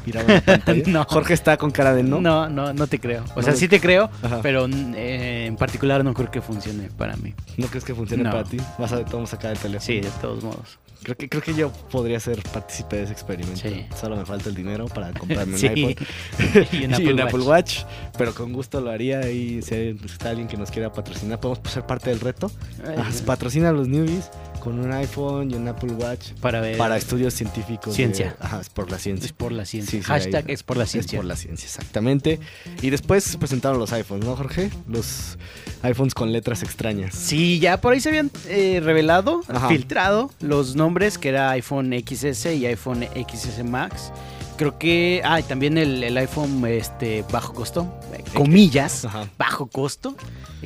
pantalla. 0.45 0.83
No. 0.87 1.05
Jorge 1.09 1.35
está 1.35 1.57
con 1.57 1.71
cara 1.71 1.95
de 1.95 2.03
no. 2.03 2.21
No, 2.21 2.49
no, 2.49 2.73
no 2.73 2.87
te 2.87 3.01
creo. 3.01 3.25
O 3.35 3.37
No 3.37 3.43
sea, 3.43 3.53
lo- 3.53 3.59
sí 3.59 3.69
te 3.69 3.81
creo, 3.81 4.11
Ajá. 4.23 4.41
pero 4.43 4.67
eh, 4.69 5.47
en 5.47 5.57
particular 5.57 6.05
no 6.05 6.15
creo 6.15 6.31
que 6.31 6.41
funcione 6.41 6.89
para 6.97 7.17
mí. 7.17 7.35
¿No 7.57 7.67
crees 7.69 7.85
que 7.85 7.95
funcione 7.95 8.25
para 8.25 8.45
ti? 8.45 8.59
Vas 8.79 8.93
a 8.93 9.01
vamos 9.01 9.33
a 9.33 9.37
sacar 9.37 9.53
el 9.53 9.59
teléfono. 9.59 9.81
Sí, 9.87 10.01
de 10.01 10.11
todos 10.21 10.43
modos. 10.45 10.79
Creo 11.03 11.17
que, 11.17 11.29
creo 11.29 11.43
que 11.43 11.55
yo 11.55 11.71
podría 11.71 12.19
ser 12.19 12.43
partícipe 12.43 12.97
de 12.97 13.03
ese 13.05 13.13
experimento. 13.13 13.61
Sí. 13.61 13.87
Solo 14.01 14.17
me 14.17 14.25
falta 14.25 14.49
el 14.49 14.57
dinero 14.57 14.87
para 14.87 15.13
comprarme 15.13 15.53
un 15.55 15.59
Sí. 15.61 15.67
iPhone 15.69 15.95
y 16.73 16.85
un 16.85 16.91
y 16.91 16.95
Apple 16.95 17.13
un 17.13 17.19
Watch. 17.21 17.29
Apple 17.29 17.45
Watch. 17.45 17.79
Pero 18.19 18.35
con 18.35 18.53
gusto 18.53 18.81
lo 18.81 18.91
haría. 18.91 19.31
Y 19.31 19.63
si 19.63 19.93
pues, 20.01 20.13
está 20.13 20.31
alguien 20.31 20.49
que 20.49 20.57
nos 20.57 20.71
quiera 20.71 20.93
patrocinar, 20.93 21.39
podemos 21.39 21.71
ser 21.71 21.85
parte 21.87 22.11
del 22.11 22.19
reto. 22.21 22.51
Ay, 22.85 22.97
patrocina 23.25 23.69
a 23.69 23.73
los 23.73 23.87
newbies 23.87 24.31
con 24.67 24.81
un 24.81 24.93
iPhone 24.93 25.49
y 25.49 25.55
un 25.55 25.69
Apple 25.69 25.93
Watch 25.93 26.33
para 26.41 26.61
ver. 26.61 26.77
para 26.77 26.97
estudios 26.97 27.33
científicos. 27.35 27.93
de- 27.93 27.95
Ciencia. 27.95 28.37
ajá, 28.41 28.61
es 28.61 28.69
por 28.69 28.91
la 28.91 28.99
ciencia. 28.99 29.27
Es 29.27 29.33
por 29.33 29.53
la 29.53 29.65
ciencia. 29.65 29.93
Sí, 29.93 29.99
sí, 29.99 30.03
Hashtag 30.03 30.45
ahí- 30.49 30.55
es 30.55 30.65
por 30.65 30.77
la 30.77 30.83
Es 30.83 30.91
ciencia. 30.91 31.19
por 31.21 31.25
la 31.25 31.37
ciencia, 31.37 31.67
exactamente. 31.67 32.41
Y 32.83 32.91
después 32.91 33.23
se 33.23 33.39
presentaron 33.39 33.79
los 33.79 33.93
iPhones, 33.93 34.25
¿no, 34.27 34.35
Jorge? 34.35 34.71
Los 34.89 35.39
iPhones 35.83 36.15
con 36.15 36.33
letras 36.33 36.65
extrañas. 36.65 37.15
Sí, 37.15 37.61
ya 37.61 37.81
por 37.81 37.93
ahí 37.93 38.01
se 38.01 38.09
habían 38.09 38.33
eh, 38.49 38.81
revelado, 38.83 39.43
Ajá. 39.47 39.69
filtrado 39.69 40.33
los 40.41 40.75
nombres 40.75 41.17
que 41.17 41.29
era 41.29 41.51
iPhone 41.51 41.93
XS 41.93 42.57
y 42.57 42.67
iPhone 42.67 43.05
XS 43.15 43.63
Max. 43.63 44.11
Creo 44.57 44.79
que. 44.79 45.21
Ah, 45.25 45.41
y 45.41 45.43
también 45.43 45.77
el, 45.79 46.03
el 46.03 46.17
iPhone 46.17 46.65
este, 46.67 47.25
bajo 47.31 47.53
costo, 47.55 47.93
comillas, 48.35 49.05
Ajá. 49.05 49.29
bajo 49.39 49.67
costo, 49.67 50.17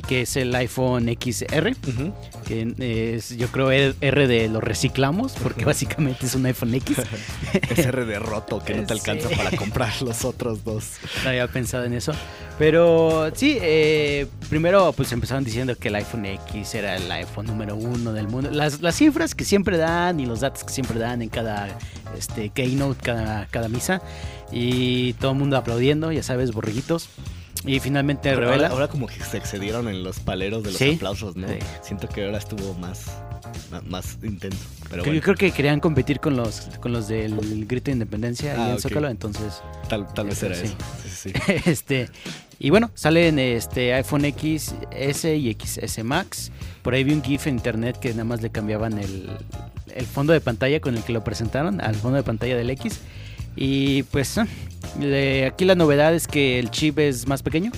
que 0.07 0.21
es 0.21 0.35
el 0.37 0.53
iPhone 0.55 1.07
XR, 1.19 1.75
Ujú. 1.87 2.13
que 2.45 3.15
es, 3.15 3.35
yo 3.37 3.47
creo, 3.49 3.69
R 3.71 3.93
R 3.99 4.27
de 4.27 4.47
los 4.47 4.63
reciclamos, 4.63 5.33
porque 5.33 5.65
básicamente 5.71 6.25
es 6.25 6.35
un 6.35 6.45
iPhone 6.45 6.73
X. 6.75 6.97
Es 7.69 7.79
R 7.85 8.05
de 8.05 8.19
roto 8.19 8.63
que 8.63 8.73
no 8.75 8.85
te 8.85 8.93
alcanza 8.93 9.27
Sí. 9.29 9.35
para 9.35 9.51
comprar 9.57 10.01
los 10.01 10.23
otros 10.25 10.63
dos. 10.63 10.91
No 11.23 11.29
había 11.29 11.47
pensado 11.47 11.83
en 11.85 11.93
eso. 11.93 12.13
Pero 12.59 13.31
sí, 13.35 13.57
eh, 13.61 14.27
primero 14.49 14.93
pues 14.93 15.11
empezaron 15.11 15.43
diciendo 15.43 15.75
que 15.75 15.87
el 15.87 15.95
iPhone 15.95 16.25
X 16.25 16.75
era 16.75 16.95
el 16.95 17.11
iPhone 17.11 17.47
número 17.47 17.75
uno 17.75 18.13
del 18.13 18.27
mundo. 18.27 18.51
Las, 18.51 18.81
las 18.81 18.95
cifras 18.95 19.33
que 19.35 19.45
siempre 19.45 19.77
dan 19.77 20.19
y 20.19 20.25
los 20.25 20.41
datos 20.41 20.63
que 20.63 20.71
siempre 20.71 20.99
dan 20.99 21.21
en 21.21 21.29
cada 21.29 21.77
este, 22.17 22.49
keynote, 22.49 23.01
cada, 23.01 23.45
cada 23.47 23.67
misa. 23.69 24.01
Y 24.51 25.13
todo 25.13 25.31
el 25.31 25.37
mundo 25.37 25.57
aplaudiendo, 25.57 26.11
ya 26.11 26.23
sabes, 26.23 26.51
borreguitos. 26.51 27.09
Y 27.63 27.79
finalmente 27.79 28.29
Ahora, 28.31 28.47
revela. 28.47 28.67
ahora 28.69 28.87
como 28.87 29.05
que 29.07 29.23
se 29.23 29.37
excedieron 29.37 29.87
en 29.87 30.03
los 30.03 30.19
paleros 30.19 30.63
de 30.63 30.71
los 30.71 30.79
Sí. 30.79 30.93
aplausos, 30.95 31.35
¿no? 31.35 31.47
Sí. 31.47 31.59
Siento 31.83 32.09
que 32.09 32.25
ahora 32.25 32.39
estuvo 32.39 32.73
más, 32.75 33.05
más 33.85 34.17
intenso. 34.23 34.57
Pero 34.89 35.03
bueno, 35.03 35.13
Yo 35.15 35.21
creo 35.21 35.35
que 35.35 35.51
querían 35.51 35.79
competir 35.79 36.19
con 36.19 36.35
los, 36.35 36.61
con 36.79 36.91
los 36.91 37.07
del 37.07 37.65
grito 37.67 37.85
de 37.85 37.91
independencia 37.93 38.55
Ah, 38.57 38.63
ahí 38.65 38.69
en 38.71 38.75
ok. 38.77 38.81
Zócalo, 38.81 39.09
entonces 39.09 39.61
tal, 39.87 40.11
tal 40.11 40.25
vez 40.27 40.37
Eso 40.37 40.45
era 40.47 40.55
sí. 40.55 40.63
eso. 40.65 40.75
Sí, 41.03 41.09
sí, 41.09 41.33
sí. 41.45 41.53
este 41.69 42.09
y 42.63 42.69
bueno, 42.69 42.91
salen 42.93 43.39
este 43.39 43.91
iPhone 43.95 44.21
XS 44.21 45.25
y 45.25 45.57
XS 45.59 46.03
Max. 46.03 46.51
Por 46.83 46.93
ahí 46.93 47.03
vi 47.03 47.11
un 47.13 47.23
GIF 47.23 47.47
en 47.47 47.55
internet 47.55 47.97
que 47.99 48.11
nada 48.11 48.23
más 48.23 48.43
le 48.43 48.51
cambiaban 48.51 48.99
el, 48.99 49.29
el 49.95 50.05
fondo 50.05 50.31
de 50.31 50.41
pantalla 50.41 50.79
con 50.79 50.95
el 50.95 51.03
que 51.03 51.11
lo 51.11 51.23
presentaron 51.23 51.81
al 51.81 51.95
fondo 51.95 52.17
de 52.17 52.23
pantalla 52.23 52.55
del 52.55 52.69
X. 52.69 52.99
Y 53.55 54.03
pues, 54.03 54.37
ah, 54.37 54.45
aquí 55.47 55.65
la 55.65 55.75
novedad 55.75 56.13
es 56.13 56.27
que 56.27 56.59
el 56.59 56.69
chip 56.69 56.99
es 56.99 57.27
más 57.27 57.41
pequeño. 57.41 57.71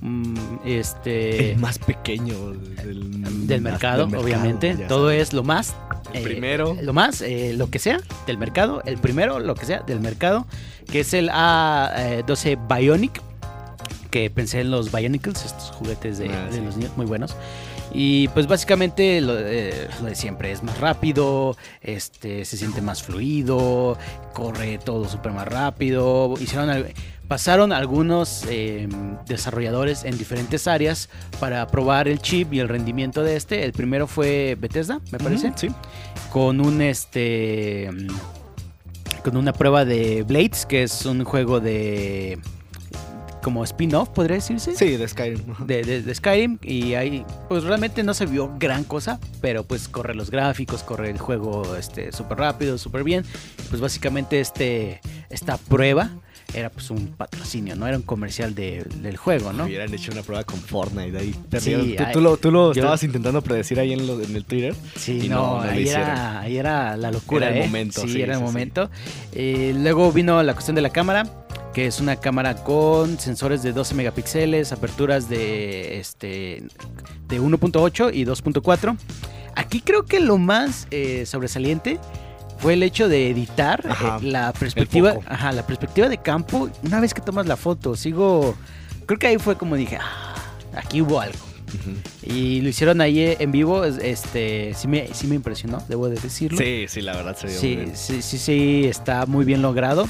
Mm, 0.00 0.34
este. 0.64 1.52
El 1.52 1.58
más 1.58 1.78
pequeño 1.78 2.50
del, 2.52 3.46
del 3.46 3.60
mercado, 3.60 4.06
del 4.06 4.16
obviamente. 4.20 4.76
ya 4.76 4.88
Todo 4.88 5.06
sabes. 5.08 5.28
es 5.28 5.32
lo 5.34 5.44
más. 5.44 5.74
El 6.12 6.22
primero. 6.24 6.76
Lo 6.82 6.92
más, 6.92 7.22
eh, 7.22 7.54
lo 7.56 7.70
que 7.70 7.78
sea 7.78 8.00
del 8.26 8.38
mercado. 8.38 8.82
El 8.84 8.98
primero, 8.98 9.38
lo 9.38 9.54
que 9.54 9.66
sea 9.66 9.80
del 9.80 10.00
mercado. 10.00 10.46
Que 10.90 11.00
es 11.00 11.14
el 11.14 11.30
A12 11.30 12.58
Bionic. 12.68 13.22
Que 14.16 14.30
pensé 14.30 14.60
en 14.62 14.70
los 14.70 14.90
Bionicles, 14.90 15.44
estos 15.44 15.72
juguetes 15.72 16.16
de, 16.16 16.30
Ah, 16.30 16.46
de 16.46 16.52
sí. 16.52 16.60
los 16.64 16.74
niños 16.78 16.96
muy 16.96 17.04
buenos. 17.04 17.36
Y 17.92 18.28
pues 18.28 18.46
básicamente 18.46 19.20
lo, 19.20 19.38
eh, 19.38 19.88
lo 20.00 20.06
de 20.06 20.14
siempre 20.14 20.52
es 20.52 20.62
más 20.62 20.80
rápido, 20.80 21.54
este, 21.82 22.46
se 22.46 22.56
siente 22.56 22.80
más 22.80 23.02
fluido, 23.02 23.98
corre 24.32 24.78
todo 24.78 25.06
súper 25.06 25.32
más 25.32 25.46
rápido. 25.46 26.32
Hicieron 26.40 26.86
pasaron 27.28 27.72
algunos 27.74 28.44
eh, 28.48 28.88
desarrolladores 29.26 30.04
en 30.04 30.16
diferentes 30.16 30.66
áreas 30.66 31.10
para 31.38 31.66
probar 31.66 32.08
el 32.08 32.18
chip 32.20 32.54
y 32.54 32.60
el 32.60 32.70
rendimiento 32.70 33.22
de 33.22 33.36
este. 33.36 33.64
El 33.64 33.72
primero 33.72 34.06
fue 34.06 34.56
Bethesda, 34.58 35.02
me 35.12 35.18
parece, 35.18 35.52
Sí. 35.56 35.68
con 36.32 36.58
un 36.62 36.80
este 36.80 37.90
mm, 37.92 38.06
con 39.24 39.36
una 39.36 39.52
prueba 39.52 39.84
de 39.84 40.22
Blades, 40.22 40.64
que 40.64 40.84
es 40.84 41.04
un 41.04 41.22
juego 41.24 41.60
de 41.60 42.38
como 43.46 43.62
spin-off, 43.62 44.08
podría 44.08 44.34
decirse 44.38 44.74
Sí, 44.74 44.96
de 44.96 45.06
Skyrim. 45.06 45.54
de, 45.68 45.84
de- 45.84 46.02
de 46.02 46.14
Skyrim 46.16 46.58
y 46.62 46.94
ahí 46.94 47.24
pues 47.48 47.62
realmente 47.62 48.02
no 48.02 48.12
se 48.12 48.26
vio 48.26 48.50
gran 48.58 48.82
cosa, 48.82 49.20
pero 49.40 49.62
pues 49.62 49.86
corre 49.86 50.16
los 50.16 50.32
gráficos, 50.32 50.82
corre 50.82 51.10
el 51.10 51.18
juego 51.18 51.76
este 51.76 52.10
súper 52.10 52.38
rápido, 52.38 52.76
súper 52.76 53.04
bien. 53.04 53.24
Pues 53.70 53.80
básicamente 53.80 54.40
este 54.40 55.00
esta 55.30 55.58
prueba 55.58 56.10
era 56.54 56.70
pues 56.70 56.90
un 56.90 57.08
patrocinio, 57.08 57.76
no 57.76 57.86
era 57.86 57.96
un 57.96 58.02
comercial 58.02 58.54
de- 58.54 58.84
del 59.02 59.16
juego, 59.16 59.52
¿no? 59.52 59.64
Hubieran 59.64 59.92
hecho 59.92 60.12
una 60.12 60.22
prueba 60.22 60.44
con 60.44 60.58
Fortnite 60.60 61.18
ahí. 61.18 61.34
perdieron. 61.50 62.12
tú, 62.12 62.20
lo, 62.20 62.36
tú 62.36 62.50
lo 62.50 62.72
yo- 62.72 62.80
estabas 62.80 63.02
intentando 63.02 63.42
predecir 63.42 63.78
ahí 63.80 63.92
en, 63.92 64.06
lo- 64.06 64.20
en 64.22 64.34
el 64.36 64.44
Twitter. 64.44 64.74
Sí, 64.96 65.20
Y 65.24 65.28
no, 65.28 65.36
no, 65.36 65.58
no 65.58 65.64
lo 65.64 65.70
ahí, 65.70 65.88
era, 65.88 66.40
ahí 66.40 66.56
era 66.56 66.96
la 66.96 67.10
locura, 67.10 67.48
Era 67.48 67.56
el 67.56 67.62
¿eh? 67.62 67.66
momento, 67.66 68.00
Sí, 68.02 68.08
sí, 68.08 68.22
era 68.22 68.34
el 68.34 68.38
sí, 68.40 68.46
sí. 68.46 68.52
momento. 68.52 68.90
Eh, 69.32 69.74
luego 69.76 70.12
vino 70.12 70.42
la 70.42 70.52
cuestión 70.54 70.76
de 70.76 70.82
la 70.82 70.90
cámara, 70.90 71.24
que 71.74 71.86
es 71.86 72.00
una 72.00 72.16
cámara 72.16 72.54
con 72.56 73.18
sensores 73.18 73.62
de 73.62 73.72
12 73.72 73.94
megapíxeles, 73.94 74.72
aperturas 74.72 75.28
de 75.28 75.98
este 75.98 76.62
de 77.28 77.40
1.8 77.40 78.10
y 78.14 78.24
2.4. 78.24 78.96
Aquí 79.54 79.80
creo 79.80 80.04
que 80.04 80.20
lo 80.20 80.38
más 80.38 80.86
eh, 80.90 81.24
sobresaliente 81.26 81.98
fue 82.58 82.74
el 82.74 82.82
hecho 82.82 83.08
de 83.08 83.30
editar 83.30 83.80
eh, 83.84 83.88
Ajá, 83.90 84.18
la 84.22 84.52
perspectiva, 84.52 85.14
ajá, 85.26 85.52
la 85.52 85.66
perspectiva 85.66 86.08
de 86.08 86.18
campo 86.18 86.68
una 86.82 87.00
vez 87.00 87.12
que 87.14 87.20
tomas 87.20 87.46
la 87.46 87.56
foto. 87.56 87.96
Sigo, 87.96 88.54
creo 89.06 89.18
que 89.18 89.26
ahí 89.28 89.38
fue 89.38 89.56
como 89.56 89.76
dije, 89.76 89.98
ah, 90.00 90.34
aquí 90.74 91.00
hubo 91.02 91.20
algo. 91.20 91.38
Y 92.22 92.60
lo 92.62 92.68
hicieron 92.70 93.00
ahí 93.00 93.36
en 93.38 93.52
vivo, 93.52 93.84
es- 93.84 93.98
este, 93.98 94.72
sí 94.74 94.88
me, 94.88 95.08
sí 95.12 95.26
me 95.26 95.34
impresionó, 95.34 95.82
debo 95.88 96.08
de 96.08 96.18
decirlo. 96.18 96.56
Sí, 96.58 96.86
sí, 96.88 97.02
la 97.02 97.14
verdad 97.16 97.36
se 97.36 97.48
vio 97.48 97.54
muy 97.56 97.60
sí, 97.60 97.76
bien. 97.76 97.96
sí, 97.96 98.22
sí, 98.22 98.38
sí, 98.38 98.84
está 98.86 99.26
muy 99.26 99.44
bien 99.44 99.60
logrado. 99.62 100.06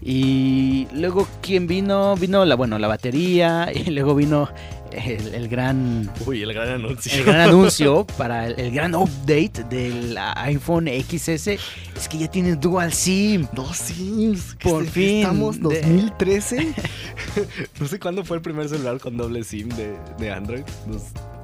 Y 0.00 0.86
luego, 0.92 1.26
¿quién 1.42 1.66
vino? 1.66 2.14
Vino 2.16 2.44
la, 2.44 2.54
bueno, 2.54 2.78
la 2.78 2.88
batería 2.88 3.70
y 3.74 3.90
luego 3.90 4.14
vino 4.14 4.48
el, 4.92 5.34
el 5.34 5.48
gran, 5.48 6.10
Uy, 6.26 6.42
el 6.42 6.52
gran 6.52 6.68
anuncio. 6.68 7.12
el 7.14 7.24
gran 7.24 7.40
anuncio 7.48 8.06
para 8.18 8.46
el, 8.46 8.58
el 8.58 8.70
gran 8.72 8.94
update 8.94 9.64
del 9.68 10.16
iPhone 10.36 10.88
XS. 10.88 11.48
Es 11.48 12.08
que 12.08 12.18
ya 12.18 12.28
tiene 12.30 12.56
Dual 12.56 12.92
SIM. 12.92 13.46
Dos 13.52 13.76
sims. 13.76 14.56
Por 14.62 14.86
fin, 14.86 15.18
Estamos 15.22 15.56
de- 15.56 15.80
2013. 15.82 16.74
no 17.80 17.88
sé 17.88 17.98
cuándo 17.98 18.24
fue 18.24 18.36
el 18.36 18.42
primer 18.42 18.68
celular 18.68 18.98
con 19.00 19.16
doble 19.16 19.44
sim 19.44 19.68
de, 19.70 19.96
de 20.18 20.30
Android. 20.32 20.62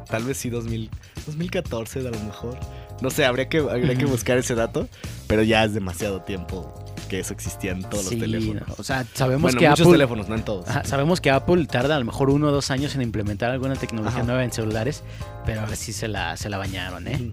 Tal 0.09 0.25
vez 0.25 0.37
sí 0.37 0.51
2000, 0.51 0.91
2014 1.27 2.01
a 2.01 2.03
lo 2.03 2.21
mejor. 2.21 2.59
No 3.01 3.11
sé, 3.11 3.25
habría 3.25 3.49
que, 3.49 3.59
habría 3.59 3.97
que 3.97 4.05
buscar 4.05 4.39
ese 4.39 4.55
dato. 4.55 4.89
Pero 5.27 5.43
ya 5.43 5.65
es 5.65 5.75
demasiado 5.75 6.23
tiempo 6.23 6.73
que 7.05 7.21
eso 7.21 7.33
existía 7.33 7.73
en 7.73 7.83
todos 7.83 8.07
Sí, 8.07 8.17
los 8.17 8.21
teléfonos. 8.31 8.69
no, 8.69 8.75
o 8.79 8.83
sea, 8.83 9.05
sabemos 9.15 9.43
Bueno, 9.43 9.59
que 9.59 9.69
muchos 9.69 9.81
Apple... 9.87 9.93
teléfonos, 9.99 10.29
no 10.29 10.35
en 10.35 10.43
todos. 10.45 10.69
Ajá, 10.69 10.85
sabemos 10.85 11.21
que 11.21 11.31
Apple 11.31 11.67
tarda 11.67 11.97
a 11.97 11.99
lo 11.99 12.05
mejor 12.05 12.31
uno 12.31 12.49
o 12.49 12.51
dos 12.53 12.71
años 12.71 12.95
en 12.95 13.03
implementar 13.03 13.51
alguna 13.51 13.77
tecnología 13.77 14.19
Ajá. 14.19 14.27
nueva 14.27 14.45
en 14.45 14.53
celulares, 14.53 15.03
pero 15.47 15.61
ahora 15.63 15.77
sí 15.77 15.93
se 15.93 16.09
la, 16.09 16.37
se 16.37 16.49
la 16.49 16.59
bañaron, 16.59 17.07
¿eh? 17.09 17.33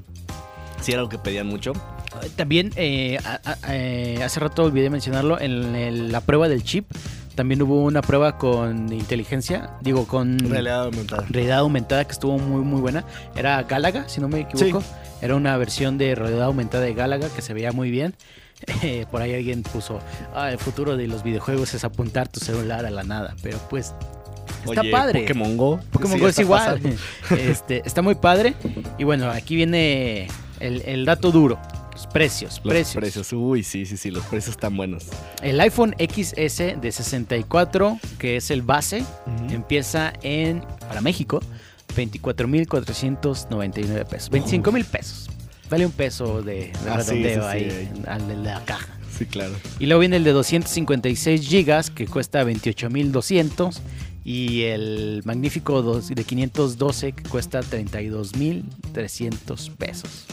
Sí, 0.82 0.92
era 0.92 1.02
algo 1.02 1.10
que 1.10 1.20
pedían 1.20 1.48
mucho. 1.48 1.74
También, 2.36 2.72
eh, 2.76 3.18
a- 3.24 3.40
a- 3.46 3.76
eh, 3.76 4.22
hace 4.24 4.40
rato 4.40 4.64
olvidé 4.64 4.90
mencionarlo, 4.90 5.40
en 5.40 5.76
el- 5.76 6.12
la 6.12 6.22
prueba 6.22 6.48
del 6.50 6.64
chip 6.64 6.86
también 7.36 7.62
hubo 7.62 7.84
una 7.84 8.02
prueba 8.02 8.38
con 8.38 8.92
inteligencia, 8.92 9.72
digo, 9.82 10.06
con 10.06 10.38
Realidad 10.40 10.84
aumentada. 10.86 11.26
realidad 11.30 11.60
aumentada 11.60 12.04
que 12.06 12.12
estuvo 12.12 12.38
muy 12.38 12.62
muy 12.64 12.82
buena. 12.82 13.06
Era 13.36 13.64
Galaga, 13.64 14.10
si 14.10 14.20
no 14.20 14.28
me 14.28 14.42
equivoco. 14.42 14.84
Era 15.22 15.36
una 15.36 15.56
versión 15.56 15.98
de 15.98 16.14
realidad 16.16 16.44
aumentada 16.46 16.84
de 16.84 16.94
Galaga 16.94 17.30
que 17.30 17.42
se 17.42 17.54
veía 17.54 17.72
muy 17.72 17.90
bien. 17.92 18.16
Eh, 18.84 19.06
por 19.12 19.22
ahí 19.22 19.34
alguien 19.34 19.64
puso, 19.64 20.00
ah, 20.36 20.52
el 20.52 20.58
futuro 20.58 20.98
de 20.98 21.08
los 21.08 21.24
videojuegos 21.24 21.74
es 21.74 21.84
apuntar 21.84 22.28
tu 22.28 22.40
celular 22.40 22.86
a 22.86 22.92
la 22.92 23.04
nada, 23.04 23.36
pero 23.42 23.58
pues 23.70 23.94
está 24.66 24.82
Oye, 24.82 24.92
padre. 24.92 25.22
Pokémon 25.22 25.58
Go. 25.58 25.80
Pokémon 25.92 26.18
Sí, 26.18 26.22
Go 26.22 26.28
es 26.28 26.40
igual. 26.40 26.80
pasando. 26.82 26.90
Este, 27.38 27.82
está 27.86 28.02
muy 28.02 28.16
padre. 28.16 28.54
Y 28.98 29.04
bueno, 29.04 29.30
aquí 29.30 29.56
viene 29.56 30.28
el, 30.60 30.82
el 30.86 31.06
dato 31.06 31.32
duro. 31.32 31.60
Los 31.94 32.08
precios, 32.08 32.62
Los 32.64 32.74
precios. 32.74 32.96
precios. 33.02 33.34
Uy, 33.34 33.64
sí, 33.64 33.86
sí, 33.86 33.98
sí, 33.98 34.10
los 34.12 34.24
precios 34.26 34.56
están 34.56 34.76
buenos. 34.78 35.06
El 35.44 35.60
iPhone 35.60 35.94
XS 36.00 36.80
de 36.82 36.92
64, 36.92 38.00
que 38.18 38.38
es 38.38 38.50
el 38.50 38.62
base, 38.62 39.04
empieza 39.50 40.14
en, 40.24 40.62
para 40.88 41.02
México, 41.02 41.42
24.499 41.96 44.06
pesos. 44.06 44.30
25 44.30 44.72
mil 44.72 44.86
pesos. 44.86 45.30
Vale 45.72 45.86
un 45.88 45.92
peso 45.92 46.44
de, 46.44 46.54
de 46.54 46.72
Ah, 46.88 47.02
sí, 47.02 47.24
redondeo 47.24 47.34
sí, 47.34 47.40
sí, 47.60 47.66
ahí 47.66 47.70
ahí. 47.70 47.90
al 48.08 48.28
de 48.28 48.36
la 48.36 48.64
caja. 48.66 48.88
Sí, 49.18 49.26
claro. 49.26 49.54
Y 49.80 49.86
luego 49.88 50.00
viene 50.02 50.18
el 50.18 50.24
de 50.24 50.32
256 50.32 51.48
gigas 51.48 51.90
que 51.90 52.06
cuesta 52.08 52.44
28.200 52.44 53.80
y 54.24 54.62
el 54.64 55.22
magnífico 55.26 55.82
dos- 55.82 56.10
de 56.10 56.24
512 56.24 57.14
que 57.14 57.24
cuesta 57.24 57.62
32.300 57.62 59.70
pesos. 59.78 60.26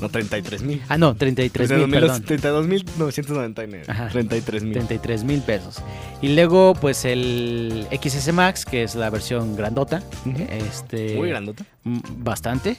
No, 0.00 0.08
33 0.08 0.62
mil. 0.62 0.80
Ah, 0.88 0.96
no, 0.96 1.14
33.000, 1.14 1.90
perdón. 1.90 2.22
32.999. 2.24 3.82
Ajá. 3.86 4.08
33 4.08 4.62
mil. 4.62 4.72
33 4.72 5.24
mil 5.24 5.40
pesos. 5.42 5.76
Y 6.22 6.28
luego, 6.34 6.74
pues 6.74 7.04
el 7.04 7.86
XS 7.92 8.32
Max, 8.32 8.64
que 8.64 8.82
es 8.82 8.94
la 8.94 9.10
versión 9.10 9.56
grandota. 9.56 10.02
Este, 10.48 11.16
Muy 11.16 11.28
grandota. 11.28 11.66
Bastante. 11.84 12.78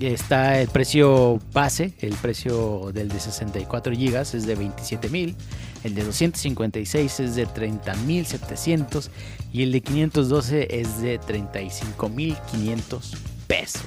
Está 0.00 0.60
el 0.60 0.68
precio 0.68 1.38
base, 1.52 1.92
el 2.00 2.14
precio 2.14 2.90
del 2.92 3.08
de 3.08 3.20
64 3.20 3.92
gigas 3.92 4.34
es 4.34 4.46
de 4.46 4.54
27 4.54 5.08
mil. 5.10 5.36
El 5.84 5.94
de 5.94 6.04
256 6.04 7.20
es 7.20 7.34
de 7.36 7.46
30 7.46 7.94
mil 8.06 8.24
700. 8.24 9.10
Y 9.52 9.62
el 9.62 9.72
de 9.72 9.80
512 9.82 10.80
es 10.80 11.00
de 11.02 11.18
35 11.18 12.08
mil 12.08 12.36
500 12.50 13.16
pesos. 13.46 13.82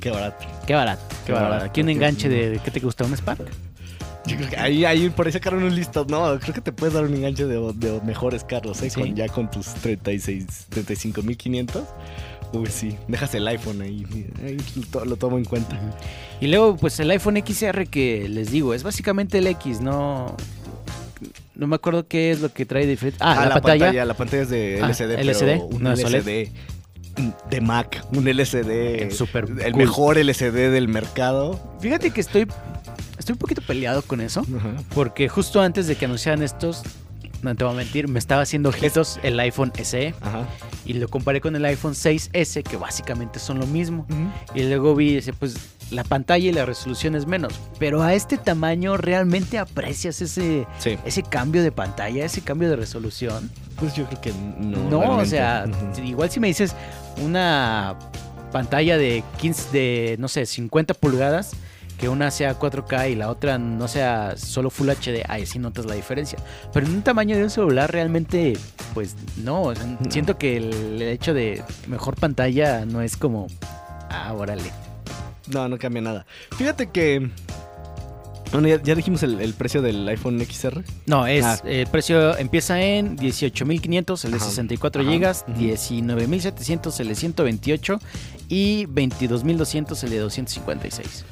Qué 0.00 0.10
barato. 0.10 0.46
Qué 0.66 0.74
barato, 0.74 1.02
qué 1.26 1.32
barato. 1.32 1.50
barato, 1.50 1.70
Aquí 1.70 1.80
un 1.80 1.88
enganche 1.88 2.28
de, 2.28 2.60
¿qué 2.64 2.70
te 2.70 2.80
gusta? 2.80 3.04
¿Un 3.04 3.16
Spark? 3.16 3.44
Yo 4.26 4.36
creo 4.36 4.50
que 4.50 4.56
ahí, 4.56 4.84
ahí 4.84 5.10
por 5.10 5.26
ahí 5.26 5.32
sacaron 5.32 5.64
un 5.64 5.74
listo. 5.74 6.06
No, 6.08 6.38
creo 6.38 6.54
que 6.54 6.60
te 6.60 6.72
puedes 6.72 6.94
dar 6.94 7.04
un 7.04 7.14
enganche 7.14 7.46
de, 7.46 7.72
de 7.74 8.00
mejores 8.02 8.44
carros, 8.44 8.80
¿eh? 8.82 8.90
Sí. 8.90 9.00
Con, 9.00 9.16
ya 9.16 9.28
con 9.28 9.50
tus 9.50 9.66
36, 9.74 10.68
35.500. 10.70 11.84
Uy, 12.52 12.66
sí. 12.68 12.96
Dejas 13.08 13.34
el 13.34 13.46
iPhone 13.48 13.80
ahí. 13.82 14.04
ahí 14.44 14.56
lo, 14.76 14.86
to- 14.86 15.04
lo 15.04 15.16
tomo 15.16 15.38
en 15.38 15.44
cuenta. 15.44 15.78
Y 16.40 16.48
luego, 16.48 16.76
pues 16.76 16.98
el 17.00 17.10
iPhone 17.10 17.36
XR 17.44 17.86
que 17.86 18.28
les 18.28 18.50
digo, 18.50 18.74
es 18.74 18.82
básicamente 18.82 19.38
el 19.38 19.46
X, 19.46 19.80
no. 19.80 20.36
No 21.54 21.66
me 21.66 21.76
acuerdo 21.76 22.06
qué 22.08 22.30
es 22.30 22.40
lo 22.40 22.52
que 22.52 22.66
trae 22.66 22.86
diferente. 22.86 23.18
Ah, 23.22 23.46
la, 23.46 23.60
pantalla. 23.60 24.04
La 24.04 24.14
pantalla 24.14 24.42
es 24.42 24.48
de 24.50 24.80
Ah, 24.82 24.86
LCD, 24.88 25.18
LCD, 25.20 25.38
pero 25.40 25.64
un 25.66 25.82
no 25.82 25.92
LCD 25.92 26.48
de 27.50 27.60
Mac. 27.60 28.04
Un 28.12 28.26
LCD. 28.26 29.02
El 29.02 29.72
cool. 29.72 29.76
mejor 29.82 30.18
LCD 30.18 30.70
del 30.72 30.88
mercado. 30.88 31.60
Fíjate 31.80 32.10
que 32.10 32.20
estoy. 32.20 32.46
Estoy 33.18 33.34
un 33.34 33.38
poquito 33.38 33.62
peleado 33.62 34.02
con 34.02 34.20
eso. 34.20 34.44
Porque 34.94 35.28
justo 35.28 35.60
antes 35.60 35.86
de 35.86 35.96
que 35.96 36.06
anunciaran 36.06 36.42
estos. 36.42 36.82
No 37.42 37.54
te 37.56 37.64
voy 37.64 37.74
a 37.74 37.76
mentir, 37.76 38.06
me 38.08 38.18
estaba 38.20 38.42
haciendo 38.42 38.68
ojitos 38.68 39.18
el 39.24 39.38
iPhone 39.40 39.72
SE 39.82 40.14
Ajá. 40.20 40.46
y 40.84 40.92
lo 40.94 41.08
comparé 41.08 41.40
con 41.40 41.56
el 41.56 41.64
iPhone 41.64 41.94
6S, 41.94 42.62
que 42.62 42.76
básicamente 42.76 43.38
son 43.40 43.58
lo 43.58 43.66
mismo. 43.66 44.06
Y 44.54 44.62
luego 44.62 44.94
vi, 44.94 45.20
pues 45.40 45.56
la 45.90 46.04
pantalla 46.04 46.48
y 46.48 46.52
la 46.52 46.64
resolución 46.64 47.16
es 47.16 47.26
menos. 47.26 47.52
Pero 47.80 48.00
a 48.02 48.14
este 48.14 48.38
tamaño, 48.38 48.96
¿realmente 48.96 49.58
aprecias 49.58 50.22
ese, 50.22 50.66
Sí. 50.78 50.96
ese 51.04 51.22
cambio 51.24 51.62
de 51.64 51.72
pantalla, 51.72 52.24
ese 52.24 52.42
cambio 52.42 52.70
de 52.70 52.76
resolución? 52.76 53.50
Pues 53.76 53.94
yo 53.94 54.04
creo 54.06 54.20
que 54.20 54.32
no. 54.58 54.88
No, 54.88 55.16
o 55.18 55.24
sea, 55.26 55.64
igual 56.04 56.30
si 56.30 56.38
me 56.38 56.46
dices 56.46 56.76
una 57.20 57.96
pantalla 58.52 58.96
de 58.98 59.24
15, 59.38 59.70
de, 59.72 60.16
no 60.18 60.28
sé, 60.28 60.46
50 60.46 60.94
pulgadas, 60.94 61.52
que 62.02 62.08
una 62.08 62.32
sea 62.32 62.58
4K 62.58 63.12
y 63.12 63.14
la 63.14 63.30
otra 63.30 63.58
no 63.58 63.86
sea 63.86 64.34
solo 64.36 64.70
Full 64.70 64.88
HD, 64.90 65.22
ahí 65.28 65.46
sí 65.46 65.60
notas 65.60 65.86
la 65.86 65.94
diferencia. 65.94 66.36
Pero 66.72 66.84
en 66.86 66.94
un 66.96 67.02
tamaño 67.02 67.36
de 67.36 67.44
un 67.44 67.50
celular 67.50 67.92
realmente, 67.92 68.54
pues 68.92 69.14
no. 69.36 69.62
o 69.62 69.74
sea, 69.76 69.86
Siento 70.10 70.36
que 70.36 70.56
el, 70.56 71.00
hecho 71.00 71.32
de 71.32 71.62
mejor 71.86 72.16
pantalla 72.16 72.84
no 72.86 73.02
es 73.02 73.16
como, 73.16 73.46
ah, 74.10 74.34
órale. 74.36 74.72
No, 75.46 75.68
no 75.68 75.78
cambia 75.78 76.02
nada. 76.02 76.26
Fíjate 76.58 76.90
que. 76.90 77.30
Bueno, 78.50 78.66
ya, 78.66 78.82
ya 78.82 78.96
dijimos 78.96 79.22
el, 79.22 79.40
el 79.40 79.54
precio 79.54 79.80
del 79.80 80.06
iPhone 80.08 80.44
XR. 80.44 80.82
No, 81.06 81.28
es 81.28 81.44
Ah. 81.44 81.60
el 81.64 81.86
precio 81.86 82.36
empieza 82.36 82.82
en 82.82 83.16
18.500 83.16 84.24
el 84.24 84.30
de 84.32 84.36
Ajá. 84.38 84.46
64 84.46 85.02
Ajá. 85.02 85.10
GB, 85.12 85.52
Ujú. 85.52 85.60
19.700 85.60 86.98
el 87.00 87.08
de 87.08 87.14
128 87.14 87.98
y 88.48 88.86
22.200 88.86 90.02
el 90.02 90.10
de 90.10 90.18
256. 90.18 91.24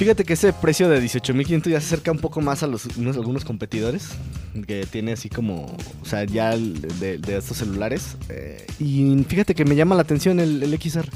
Fíjate 0.00 0.24
que 0.24 0.32
ese 0.32 0.54
precio 0.54 0.88
de 0.88 0.98
18.500 0.98 1.68
ya 1.68 1.78
se 1.78 1.88
acerca 1.88 2.10
un 2.10 2.20
poco 2.20 2.40
más 2.40 2.62
a 2.62 2.66
los 2.66 2.86
unos, 2.96 3.16
algunos 3.18 3.44
competidores 3.44 4.08
que 4.66 4.86
tiene 4.86 5.12
así 5.12 5.28
como, 5.28 5.66
o 6.00 6.04
sea, 6.06 6.24
ya 6.24 6.56
de, 6.56 7.18
de 7.18 7.36
estos 7.36 7.58
celulares. 7.58 8.16
eh, 8.30 8.66
y 8.78 9.22
fíjate 9.28 9.54
que 9.54 9.66
me 9.66 9.76
llama 9.76 9.94
la 9.94 10.00
atención 10.00 10.40
el, 10.40 10.62
el 10.62 10.80
XR. 10.80 11.06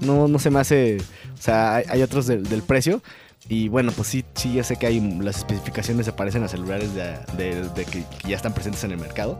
No, 0.00 0.26
no 0.26 0.40
se 0.40 0.50
me 0.50 0.58
hace, 0.58 0.96
o 0.96 1.40
sea, 1.40 1.76
hay, 1.76 2.02
otros 2.02 2.26
del, 2.26 2.42
del 2.42 2.62
precio. 2.62 3.00
Y 3.48 3.68
bueno, 3.68 3.92
pues 3.92 4.08
sí, 4.08 4.24
sí, 4.34 4.54
ya 4.54 4.64
sé 4.64 4.74
que 4.74 4.88
hay 4.88 5.00
las 5.20 5.36
especificaciones 5.38 6.04
se 6.06 6.12
parecen 6.12 6.42
a 6.42 6.48
celulares 6.48 6.92
de, 6.96 7.14
de- 7.38 7.68
de 7.76 7.84
que, 7.84 8.04
ya 8.28 8.34
están 8.34 8.54
presentes 8.54 8.82
en 8.82 8.90
el 8.90 8.98
mercado. 8.98 9.38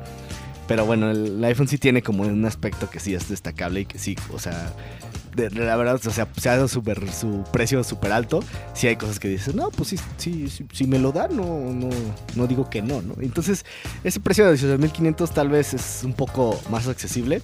Pero 0.68 0.86
bueno, 0.86 1.10
el 1.10 1.42
iPhone 1.44 1.66
sí 1.66 1.76
tiene 1.76 2.02
como 2.02 2.22
un 2.22 2.44
aspecto 2.44 2.88
que 2.88 3.00
sí 3.00 3.14
es 3.16 3.28
destacable 3.28 3.80
y 3.80 3.84
que 3.86 3.98
sí, 3.98 4.14
o 4.32 4.38
sea, 4.38 4.72
de- 5.34 5.50
la 5.50 5.76
verdad, 5.76 5.94
o 6.04 6.10
sea, 6.10 6.28
se 6.36 6.48
ha 6.48 6.56
dado 6.56 6.68
súper- 6.68 7.10
su 7.12 7.44
precio 7.52 7.82
súper 7.84 8.12
alto. 8.12 8.40
Sí 8.74 8.86
hay 8.86 8.96
cosas 8.96 9.18
que 9.18 9.28
dices, 9.28 9.54
no, 9.54 9.70
pues 9.70 9.90
sí, 9.90 9.96
sí, 10.18 10.48
sí, 10.48 10.66
si 10.72 10.86
me 10.86 10.98
lo 10.98 11.12
dan, 11.12 11.36
no, 11.36 11.44
no, 11.72 11.88
no 12.36 12.46
digo 12.46 12.68
que 12.70 12.82
no, 12.82 13.02
¿no? 13.02 13.14
Entonces, 13.20 13.64
ese 14.04 14.20
precio 14.20 14.44
de 14.46 14.52
18.500 14.52 15.30
tal 15.32 15.48
vez 15.48 15.74
es 15.74 16.00
un 16.04 16.12
poco 16.12 16.60
más 16.70 16.86
accesible. 16.88 17.42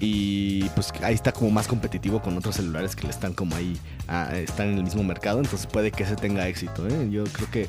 Y 0.00 0.68
pues 0.70 0.92
ahí 1.02 1.14
está 1.14 1.32
como 1.32 1.50
más 1.50 1.68
competitivo 1.68 2.20
con 2.20 2.36
otros 2.36 2.56
celulares 2.56 2.96
que 2.96 3.04
le 3.04 3.10
están 3.10 3.32
como 3.32 3.54
ahí, 3.56 3.78
ah, 4.08 4.30
están 4.36 4.68
en 4.68 4.78
el 4.78 4.84
mismo 4.84 5.02
mercado. 5.04 5.38
Entonces 5.38 5.66
puede 5.66 5.92
que 5.92 6.02
ese 6.02 6.16
tenga 6.16 6.48
éxito, 6.48 6.86
¿eh? 6.88 7.08
Yo 7.10 7.24
creo 7.24 7.50
que 7.50 7.68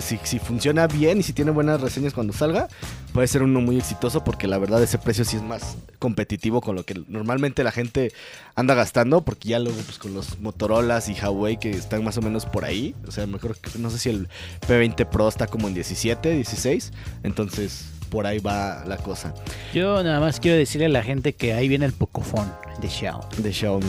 si, 0.00 0.18
si 0.22 0.38
funciona 0.38 0.86
bien 0.86 1.18
y 1.18 1.22
si 1.22 1.32
tiene 1.32 1.50
buenas 1.50 1.80
reseñas 1.80 2.14
cuando 2.14 2.32
salga, 2.32 2.68
puede 3.12 3.26
ser 3.26 3.42
uno 3.42 3.60
muy 3.60 3.78
exitoso 3.78 4.24
porque 4.24 4.46
la 4.46 4.58
verdad 4.58 4.82
ese 4.82 4.98
precio 4.98 5.24
sí 5.24 5.36
es 5.36 5.42
más 5.42 5.76
competitivo 5.98 6.60
con 6.60 6.76
lo 6.76 6.84
que 6.84 6.94
normalmente 7.08 7.64
la 7.64 7.72
gente 7.72 8.12
anda 8.54 8.74
gastando 8.74 9.22
porque 9.22 9.50
ya 9.50 9.58
luego 9.58 9.78
pues 9.84 9.98
con 9.98 10.14
los 10.14 10.38
Motorolas 10.40 11.08
y 11.08 11.14
Huawei 11.14 11.58
que 11.58 11.70
están 11.70 12.04
más 12.04 12.16
o 12.16 12.22
menos 12.22 12.46
por 12.46 12.64
ahí, 12.64 12.94
o 13.06 13.10
sea, 13.10 13.26
mejor 13.26 13.56
no 13.78 13.90
sé 13.90 13.98
si 13.98 14.10
el 14.10 14.28
P20 14.68 15.08
Pro 15.08 15.28
está 15.28 15.46
como 15.46 15.68
en 15.68 15.74
17, 15.74 16.30
16, 16.30 16.92
entonces 17.22 17.86
por 18.12 18.26
ahí 18.26 18.38
va 18.38 18.84
la 18.86 18.98
cosa 18.98 19.34
Yo 19.74 20.02
nada 20.04 20.20
más 20.20 20.38
quiero 20.38 20.56
decirle 20.58 20.86
a 20.86 20.90
la 20.90 21.02
gente 21.02 21.32
que 21.32 21.54
ahí 21.54 21.66
viene 21.66 21.86
el 21.86 21.92
Pocophone 21.94 22.50
de 22.80 22.88
Xiaomi. 22.88 23.24
de 23.38 23.52
Xiaomi. 23.52 23.86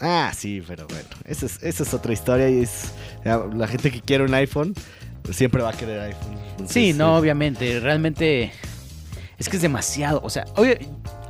Ah, 0.00 0.32
sí, 0.36 0.62
pero 0.66 0.86
bueno, 0.86 1.08
esa 1.26 1.46
es, 1.46 1.62
esa 1.62 1.82
es 1.82 1.92
otra 1.92 2.12
historia 2.12 2.48
y 2.48 2.62
es 2.62 2.92
la 3.24 3.66
gente 3.68 3.90
que 3.90 4.00
quiere 4.00 4.24
un 4.24 4.32
iPhone 4.34 4.74
pues, 5.22 5.36
siempre 5.36 5.62
va 5.62 5.70
a 5.70 5.72
querer 5.72 6.00
iPhone. 6.00 6.36
Entonces, 6.52 6.72
Sí, 6.72 6.92
no, 6.92 7.16
obviamente, 7.16 7.80
realmente 7.80 8.52
es 9.38 9.48
que 9.48 9.56
es 9.56 9.62
demasiado. 9.62 10.20
O 10.22 10.30
sea, 10.30 10.44
obvio, 10.56 10.76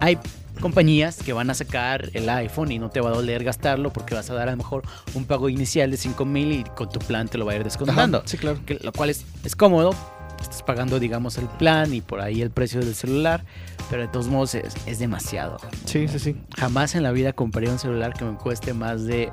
hay 0.01 0.19
compañías 0.61 1.17
que 1.23 1.33
van 1.33 1.51
a 1.51 1.55
sacar 1.55 2.11
el 2.15 2.29
iPhone 2.29 2.73
y 2.73 2.79
no 2.79 2.89
te 2.91 3.01
va 3.01 3.11
a 3.11 3.13
doler 3.13 3.45
gastarlo 3.45 3.93
porque 3.93 4.15
vas 4.15 4.29
a 4.31 4.35
dar 4.35 4.49
a 4.49 4.53
lo 4.53 4.57
mejor 4.57 4.83
un 5.15 5.25
pago 5.25 5.49
inicial 5.49 5.91
de 5.91 5.97
5 5.97 6.25
mil 6.25 6.53
y 6.53 6.65
con 6.65 6.89
tu 6.91 6.99
plan 7.01 7.29
te 7.29 7.39
lo 7.39 7.45
va 7.47 7.53
a 7.53 7.55
ir 7.57 7.61
ajá, 7.61 7.65
descontando. 7.69 8.23
sí, 8.25 8.37
claro. 8.39 8.59
que- 8.67 8.79
lo 8.83 8.93
cual 8.93 9.11
es, 9.11 9.25
es 9.45 9.55
cómodo. 9.55 9.95
Estás 10.41 10.63
pagando, 10.63 10.99
digamos, 10.99 11.39
el 11.39 11.47
plan 11.49 11.93
y 11.95 12.01
por 12.01 12.21
ahí 12.21 12.43
el 12.43 12.51
precio 12.51 12.81
del 12.81 12.95
celular, 12.95 13.45
pero 13.91 14.03
de 14.03 14.09
todos 14.09 14.29
modos 14.29 14.55
es, 14.55 14.75
es 14.87 14.99
demasiado. 14.99 15.59
Sí, 15.85 16.07
sí, 16.09 16.19
sí. 16.19 16.37
Jamás 16.57 16.95
en 16.95 17.03
la 17.03 17.13
vida 17.13 17.33
compraría 17.33 17.71
un 17.71 17.79
celular 17.79 18.13
que 18.15 18.25
me 18.25 18.37
cueste 18.37 18.73
más 18.75 19.05
de. 19.05 19.31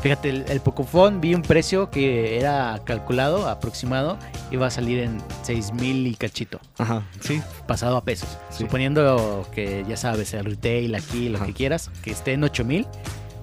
Fíjate, 0.00 0.30
el, 0.30 0.44
el 0.48 0.60
Pocophone 0.60 1.18
vi 1.18 1.34
un 1.34 1.42
precio 1.42 1.90
que 1.90 2.38
era 2.38 2.80
calculado, 2.84 3.48
aproximado, 3.48 4.16
iba 4.52 4.68
a 4.68 4.70
salir 4.70 5.00
en 5.00 5.18
6 5.42 5.72
mil 5.72 6.06
y 6.06 6.14
cachito, 6.14 6.60
Ajá, 6.78 7.02
sí. 7.20 7.42
pasado 7.66 7.96
a 7.96 8.04
pesos. 8.04 8.28
Sí. 8.50 8.58
Suponiendo 8.62 9.44
que 9.52 9.84
ya 9.88 9.96
sabes, 9.96 10.34
el 10.34 10.44
retail 10.44 10.94
aquí, 10.94 11.28
lo 11.28 11.38
Ajá. 11.38 11.46
que 11.46 11.52
quieras, 11.52 11.90
que 12.04 12.12
esté 12.12 12.34
en 12.34 12.44
8 12.44 12.64
mil, 12.64 12.86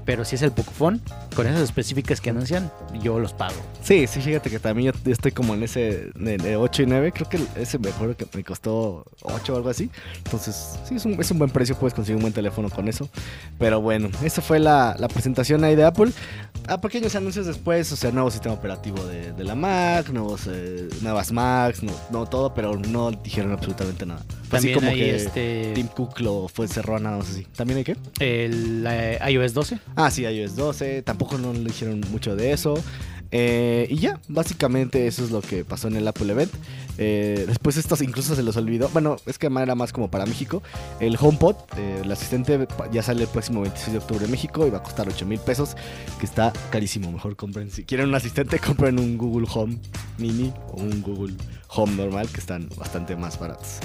pero 0.05 0.23
si 0.23 0.35
es 0.35 0.43
el 0.43 0.51
Pocophone, 0.51 0.99
con 1.35 1.47
esas 1.47 1.61
específicas 1.61 2.21
que 2.21 2.29
anuncian, 2.29 2.71
yo 3.01 3.19
los 3.19 3.33
pago. 3.33 3.55
Sí, 3.81 4.05
sí, 4.07 4.21
fíjate 4.21 4.49
que 4.49 4.59
también 4.59 4.93
yo 4.93 5.11
estoy 5.11 5.31
como 5.31 5.55
en 5.55 5.63
ese 5.63 6.11
de, 6.15 6.37
de 6.37 6.55
8 6.55 6.83
y 6.83 6.85
9. 6.85 7.11
Creo 7.11 7.27
que 7.27 7.39
ese 7.55 7.79
me 7.79 7.89
acuerdo 7.89 8.15
que 8.15 8.27
me 8.33 8.43
costó 8.43 9.05
8 9.23 9.53
o 9.53 9.57
algo 9.57 9.69
así. 9.69 9.89
Entonces, 10.17 10.79
sí, 10.87 10.95
es 10.95 11.05
un, 11.05 11.19
es 11.19 11.31
un 11.31 11.39
buen 11.39 11.49
precio. 11.49 11.75
Puedes 11.75 11.95
conseguir 11.95 12.17
un 12.17 12.21
buen 12.21 12.33
teléfono 12.33 12.69
con 12.69 12.87
eso. 12.87 13.09
Pero 13.57 13.81
bueno, 13.81 14.09
esa 14.23 14.41
fue 14.41 14.59
la, 14.59 14.95
la 14.99 15.07
presentación 15.07 15.63
ahí 15.63 15.75
de 15.75 15.85
Apple. 15.85 16.11
A 16.67 16.79
pequeños 16.79 17.15
anuncios 17.15 17.45
después, 17.45 17.91
o 17.91 17.95
sea, 17.95 18.11
nuevo 18.11 18.29
sistema 18.29 18.55
operativo 18.55 19.03
de, 19.05 19.33
de 19.33 19.43
la 19.43 19.55
Mac, 19.55 20.09
nuevos, 20.09 20.47
eh, 20.47 20.87
nuevas 21.01 21.31
Macs, 21.31 21.83
no, 21.83 21.93
no 22.11 22.25
todo, 22.25 22.53
pero 22.53 22.75
no 22.75 23.11
dijeron 23.11 23.51
absolutamente 23.51 24.05
nada. 24.05 24.23
Fue 24.49 24.60
así 24.60 24.73
También 24.73 24.75
como 24.75 24.91
hay 24.91 24.97
que 24.97 25.15
este, 25.15 25.71
Tim 25.73 25.88
Cook 25.88 26.19
lo 26.19 26.47
fue 26.47 26.67
cerró 26.67 26.99
nada 26.99 27.17
más 27.17 27.29
así. 27.29 27.45
¿También 27.55 27.77
hay 27.77 27.84
qué? 27.84 27.95
el 28.19 28.86
eh, 28.88 29.19
iOS 29.31 29.53
12. 29.53 29.79
Ah, 29.95 30.12
sí, 30.12 30.23
iOS 30.23 30.55
12. 30.55 31.01
Tampoco 31.01 31.38
no 31.38 31.53
le 31.53 31.63
dijeron 31.63 32.01
mucho 32.12 32.36
de 32.36 32.51
eso. 32.51 32.75
Eh, 33.31 33.88
y 33.89 33.97
ya, 33.97 34.19
básicamente 34.27 35.08
eso 35.08 35.23
es 35.23 35.31
lo 35.31 35.41
que 35.41 35.65
pasó 35.65 35.88
en 35.88 35.97
el 35.97 36.08
Apple 36.08 36.31
Event. 36.31 36.51
Eh, 36.97 37.43
después 37.47 37.75
estos 37.75 38.01
incluso 38.01 38.34
se 38.36 38.43
los 38.43 38.55
olvidó. 38.55 38.89
Bueno, 38.89 39.17
es 39.25 39.38
que 39.38 39.47
era 39.47 39.75
más 39.75 39.91
como 39.91 40.10
para 40.10 40.25
México. 40.25 40.63
El 40.99 41.17
HomePod, 41.19 41.55
eh, 41.77 42.01
el 42.03 42.12
asistente, 42.12 42.67
ya 42.91 43.03
sale 43.03 43.23
el 43.23 43.27
próximo 43.27 43.62
26 43.62 43.91
de 43.91 43.97
octubre 43.99 44.25
en 44.25 44.31
México 44.31 44.65
y 44.65 44.69
va 44.69 44.77
a 44.77 44.84
costar 44.84 45.08
8 45.10 45.25
mil 45.25 45.39
pesos, 45.39 45.75
que 46.19 46.25
está 46.25 46.53
carísimo. 46.69 47.12
Mejor 47.12 47.36
compren, 47.36 47.69
si 47.71 47.84
quieren 47.84 48.08
un 48.08 48.15
asistente, 48.15 48.60
compren 48.65 48.99
un 48.99 49.17
Google 49.17 49.47
Home 49.53 49.79
Mini 50.17 50.53
o 50.71 50.81
un 50.81 51.01
Google 51.01 51.34
Home 51.69 51.95
normal, 51.95 52.29
que 52.29 52.39
están 52.39 52.69
bastante 52.77 53.15
más 53.15 53.38
baratos. 53.38 53.79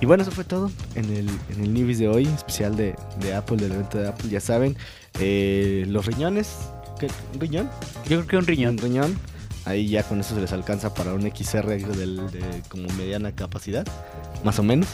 Y 0.00 0.06
bueno, 0.06 0.22
eso 0.22 0.30
fue 0.30 0.44
todo 0.44 0.70
en 0.94 1.04
el, 1.06 1.28
en 1.54 1.64
el 1.64 1.74
Newbies 1.74 1.98
de 1.98 2.08
hoy, 2.08 2.26
especial 2.26 2.76
de, 2.76 2.94
de 3.20 3.34
Apple, 3.34 3.56
del 3.56 3.72
evento 3.72 3.98
de 3.98 4.08
Apple. 4.08 4.28
Ya 4.30 4.40
saben, 4.40 4.76
eh, 5.18 5.84
los 5.88 6.06
riñones. 6.06 6.56
¿qué? 7.00 7.08
¿Un 7.34 7.40
riñón? 7.40 7.70
Yo 8.08 8.16
creo 8.18 8.26
que 8.26 8.36
un 8.36 8.46
riñón. 8.46 8.70
Un 8.74 8.78
riñón. 8.78 9.18
Ahí 9.64 9.88
ya 9.88 10.02
con 10.04 10.20
eso 10.20 10.34
se 10.34 10.40
les 10.40 10.52
alcanza 10.52 10.94
para 10.94 11.12
un 11.14 11.22
XR 11.26 11.66
del- 11.96 12.30
de 12.30 12.40
como 12.68 12.88
mediana 12.94 13.32
capacidad, 13.32 13.86
más 14.44 14.58
o 14.58 14.62
menos. 14.62 14.88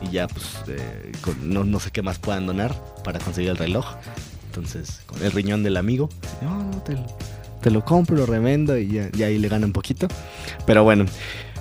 Y 0.00 0.10
ya, 0.10 0.26
pues, 0.28 0.44
eh, 0.68 1.12
con- 1.20 1.52
no, 1.52 1.62
no 1.64 1.78
sé 1.78 1.90
qué 1.90 2.02
más 2.02 2.18
puedan 2.18 2.46
donar 2.46 2.74
para 3.04 3.18
conseguir 3.20 3.50
el 3.50 3.56
reloj. 3.58 3.86
Entonces, 4.46 5.02
con 5.06 5.22
el 5.22 5.30
riñón 5.30 5.62
del 5.62 5.76
amigo, 5.76 6.08
no, 6.42 6.64
no, 6.64 6.82
te, 6.82 6.94
lo- 6.94 7.06
te 7.60 7.70
lo 7.70 7.84
compro, 7.84 8.16
lo 8.16 8.26
revendo 8.26 8.76
y 8.78 8.88
ya, 8.88 9.10
ya 9.12 9.26
ahí 9.26 9.38
le 9.38 9.48
gana 9.48 9.66
un 9.66 9.72
poquito. 9.72 10.08
Pero 10.66 10.82
bueno, 10.84 11.04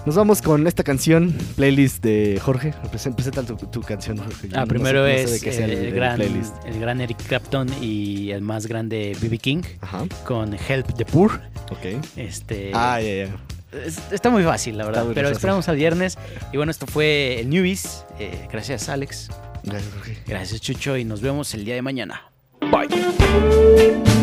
nos 0.07 0.15
vamos 0.15 0.41
con 0.41 0.65
esta 0.67 0.83
canción, 0.85 1.33
playlist 1.57 2.01
de 2.01 2.39
Jorge. 2.41 2.73
Presen- 2.91 3.13
Presenta 3.13 3.43
tu, 3.43 3.57
tu 3.57 3.81
canción, 3.81 4.17
Jorge. 4.17 4.47
Ah, 4.53 4.61
no 4.61 4.67
primero 4.67 5.05
sé- 5.05 5.23
no 5.23 5.27
sé 5.27 5.39
es 5.49 5.57
el, 5.57 5.69
el- 5.71 5.85
el 5.87 5.93
gran, 5.93 6.15
playlist. 6.15 6.55
el 6.65 6.79
gran 6.79 7.01
Eric 7.01 7.17
Clapton 7.27 7.67
y 7.83 8.31
el 8.31 8.41
más 8.41 8.67
grande 8.67 9.17
B.B. 9.19 9.37
King 9.37 9.63
Ajá, 9.81 10.05
con 10.23 10.53
Help 10.53 10.93
the 10.95 11.03
Poor. 11.03 11.41
ok. 11.71 12.01
Este, 12.15 12.71
Ah, 12.73 13.01
ya, 13.01 13.25
ya. 13.25 13.77
es- 13.85 13.99
está 14.13 14.29
muy 14.29 14.43
fácil, 14.43 14.77
la 14.77 14.85
verdad. 14.85 15.03
Pero 15.09 15.27
fácil. 15.27 15.35
esperamos 15.35 15.67
al 15.67 15.75
viernes. 15.75 16.17
Y 16.53 16.57
bueno, 16.57 16.71
esto 16.71 16.87
fue 16.87 17.41
el 17.41 17.49
Newbies. 17.49 18.05
Eh, 18.17 18.47
gracias, 18.49 18.87
Alex. 18.87 19.29
Gracias, 19.63 19.91
Jorge. 19.93 20.17
Gracias, 20.25 20.61
Chucho. 20.61 20.95
Y 20.95 21.03
nos 21.03 21.19
vemos 21.19 21.53
el 21.53 21.65
día 21.65 21.75
de 21.75 21.81
mañana. 21.81 22.31
help 22.61 24.16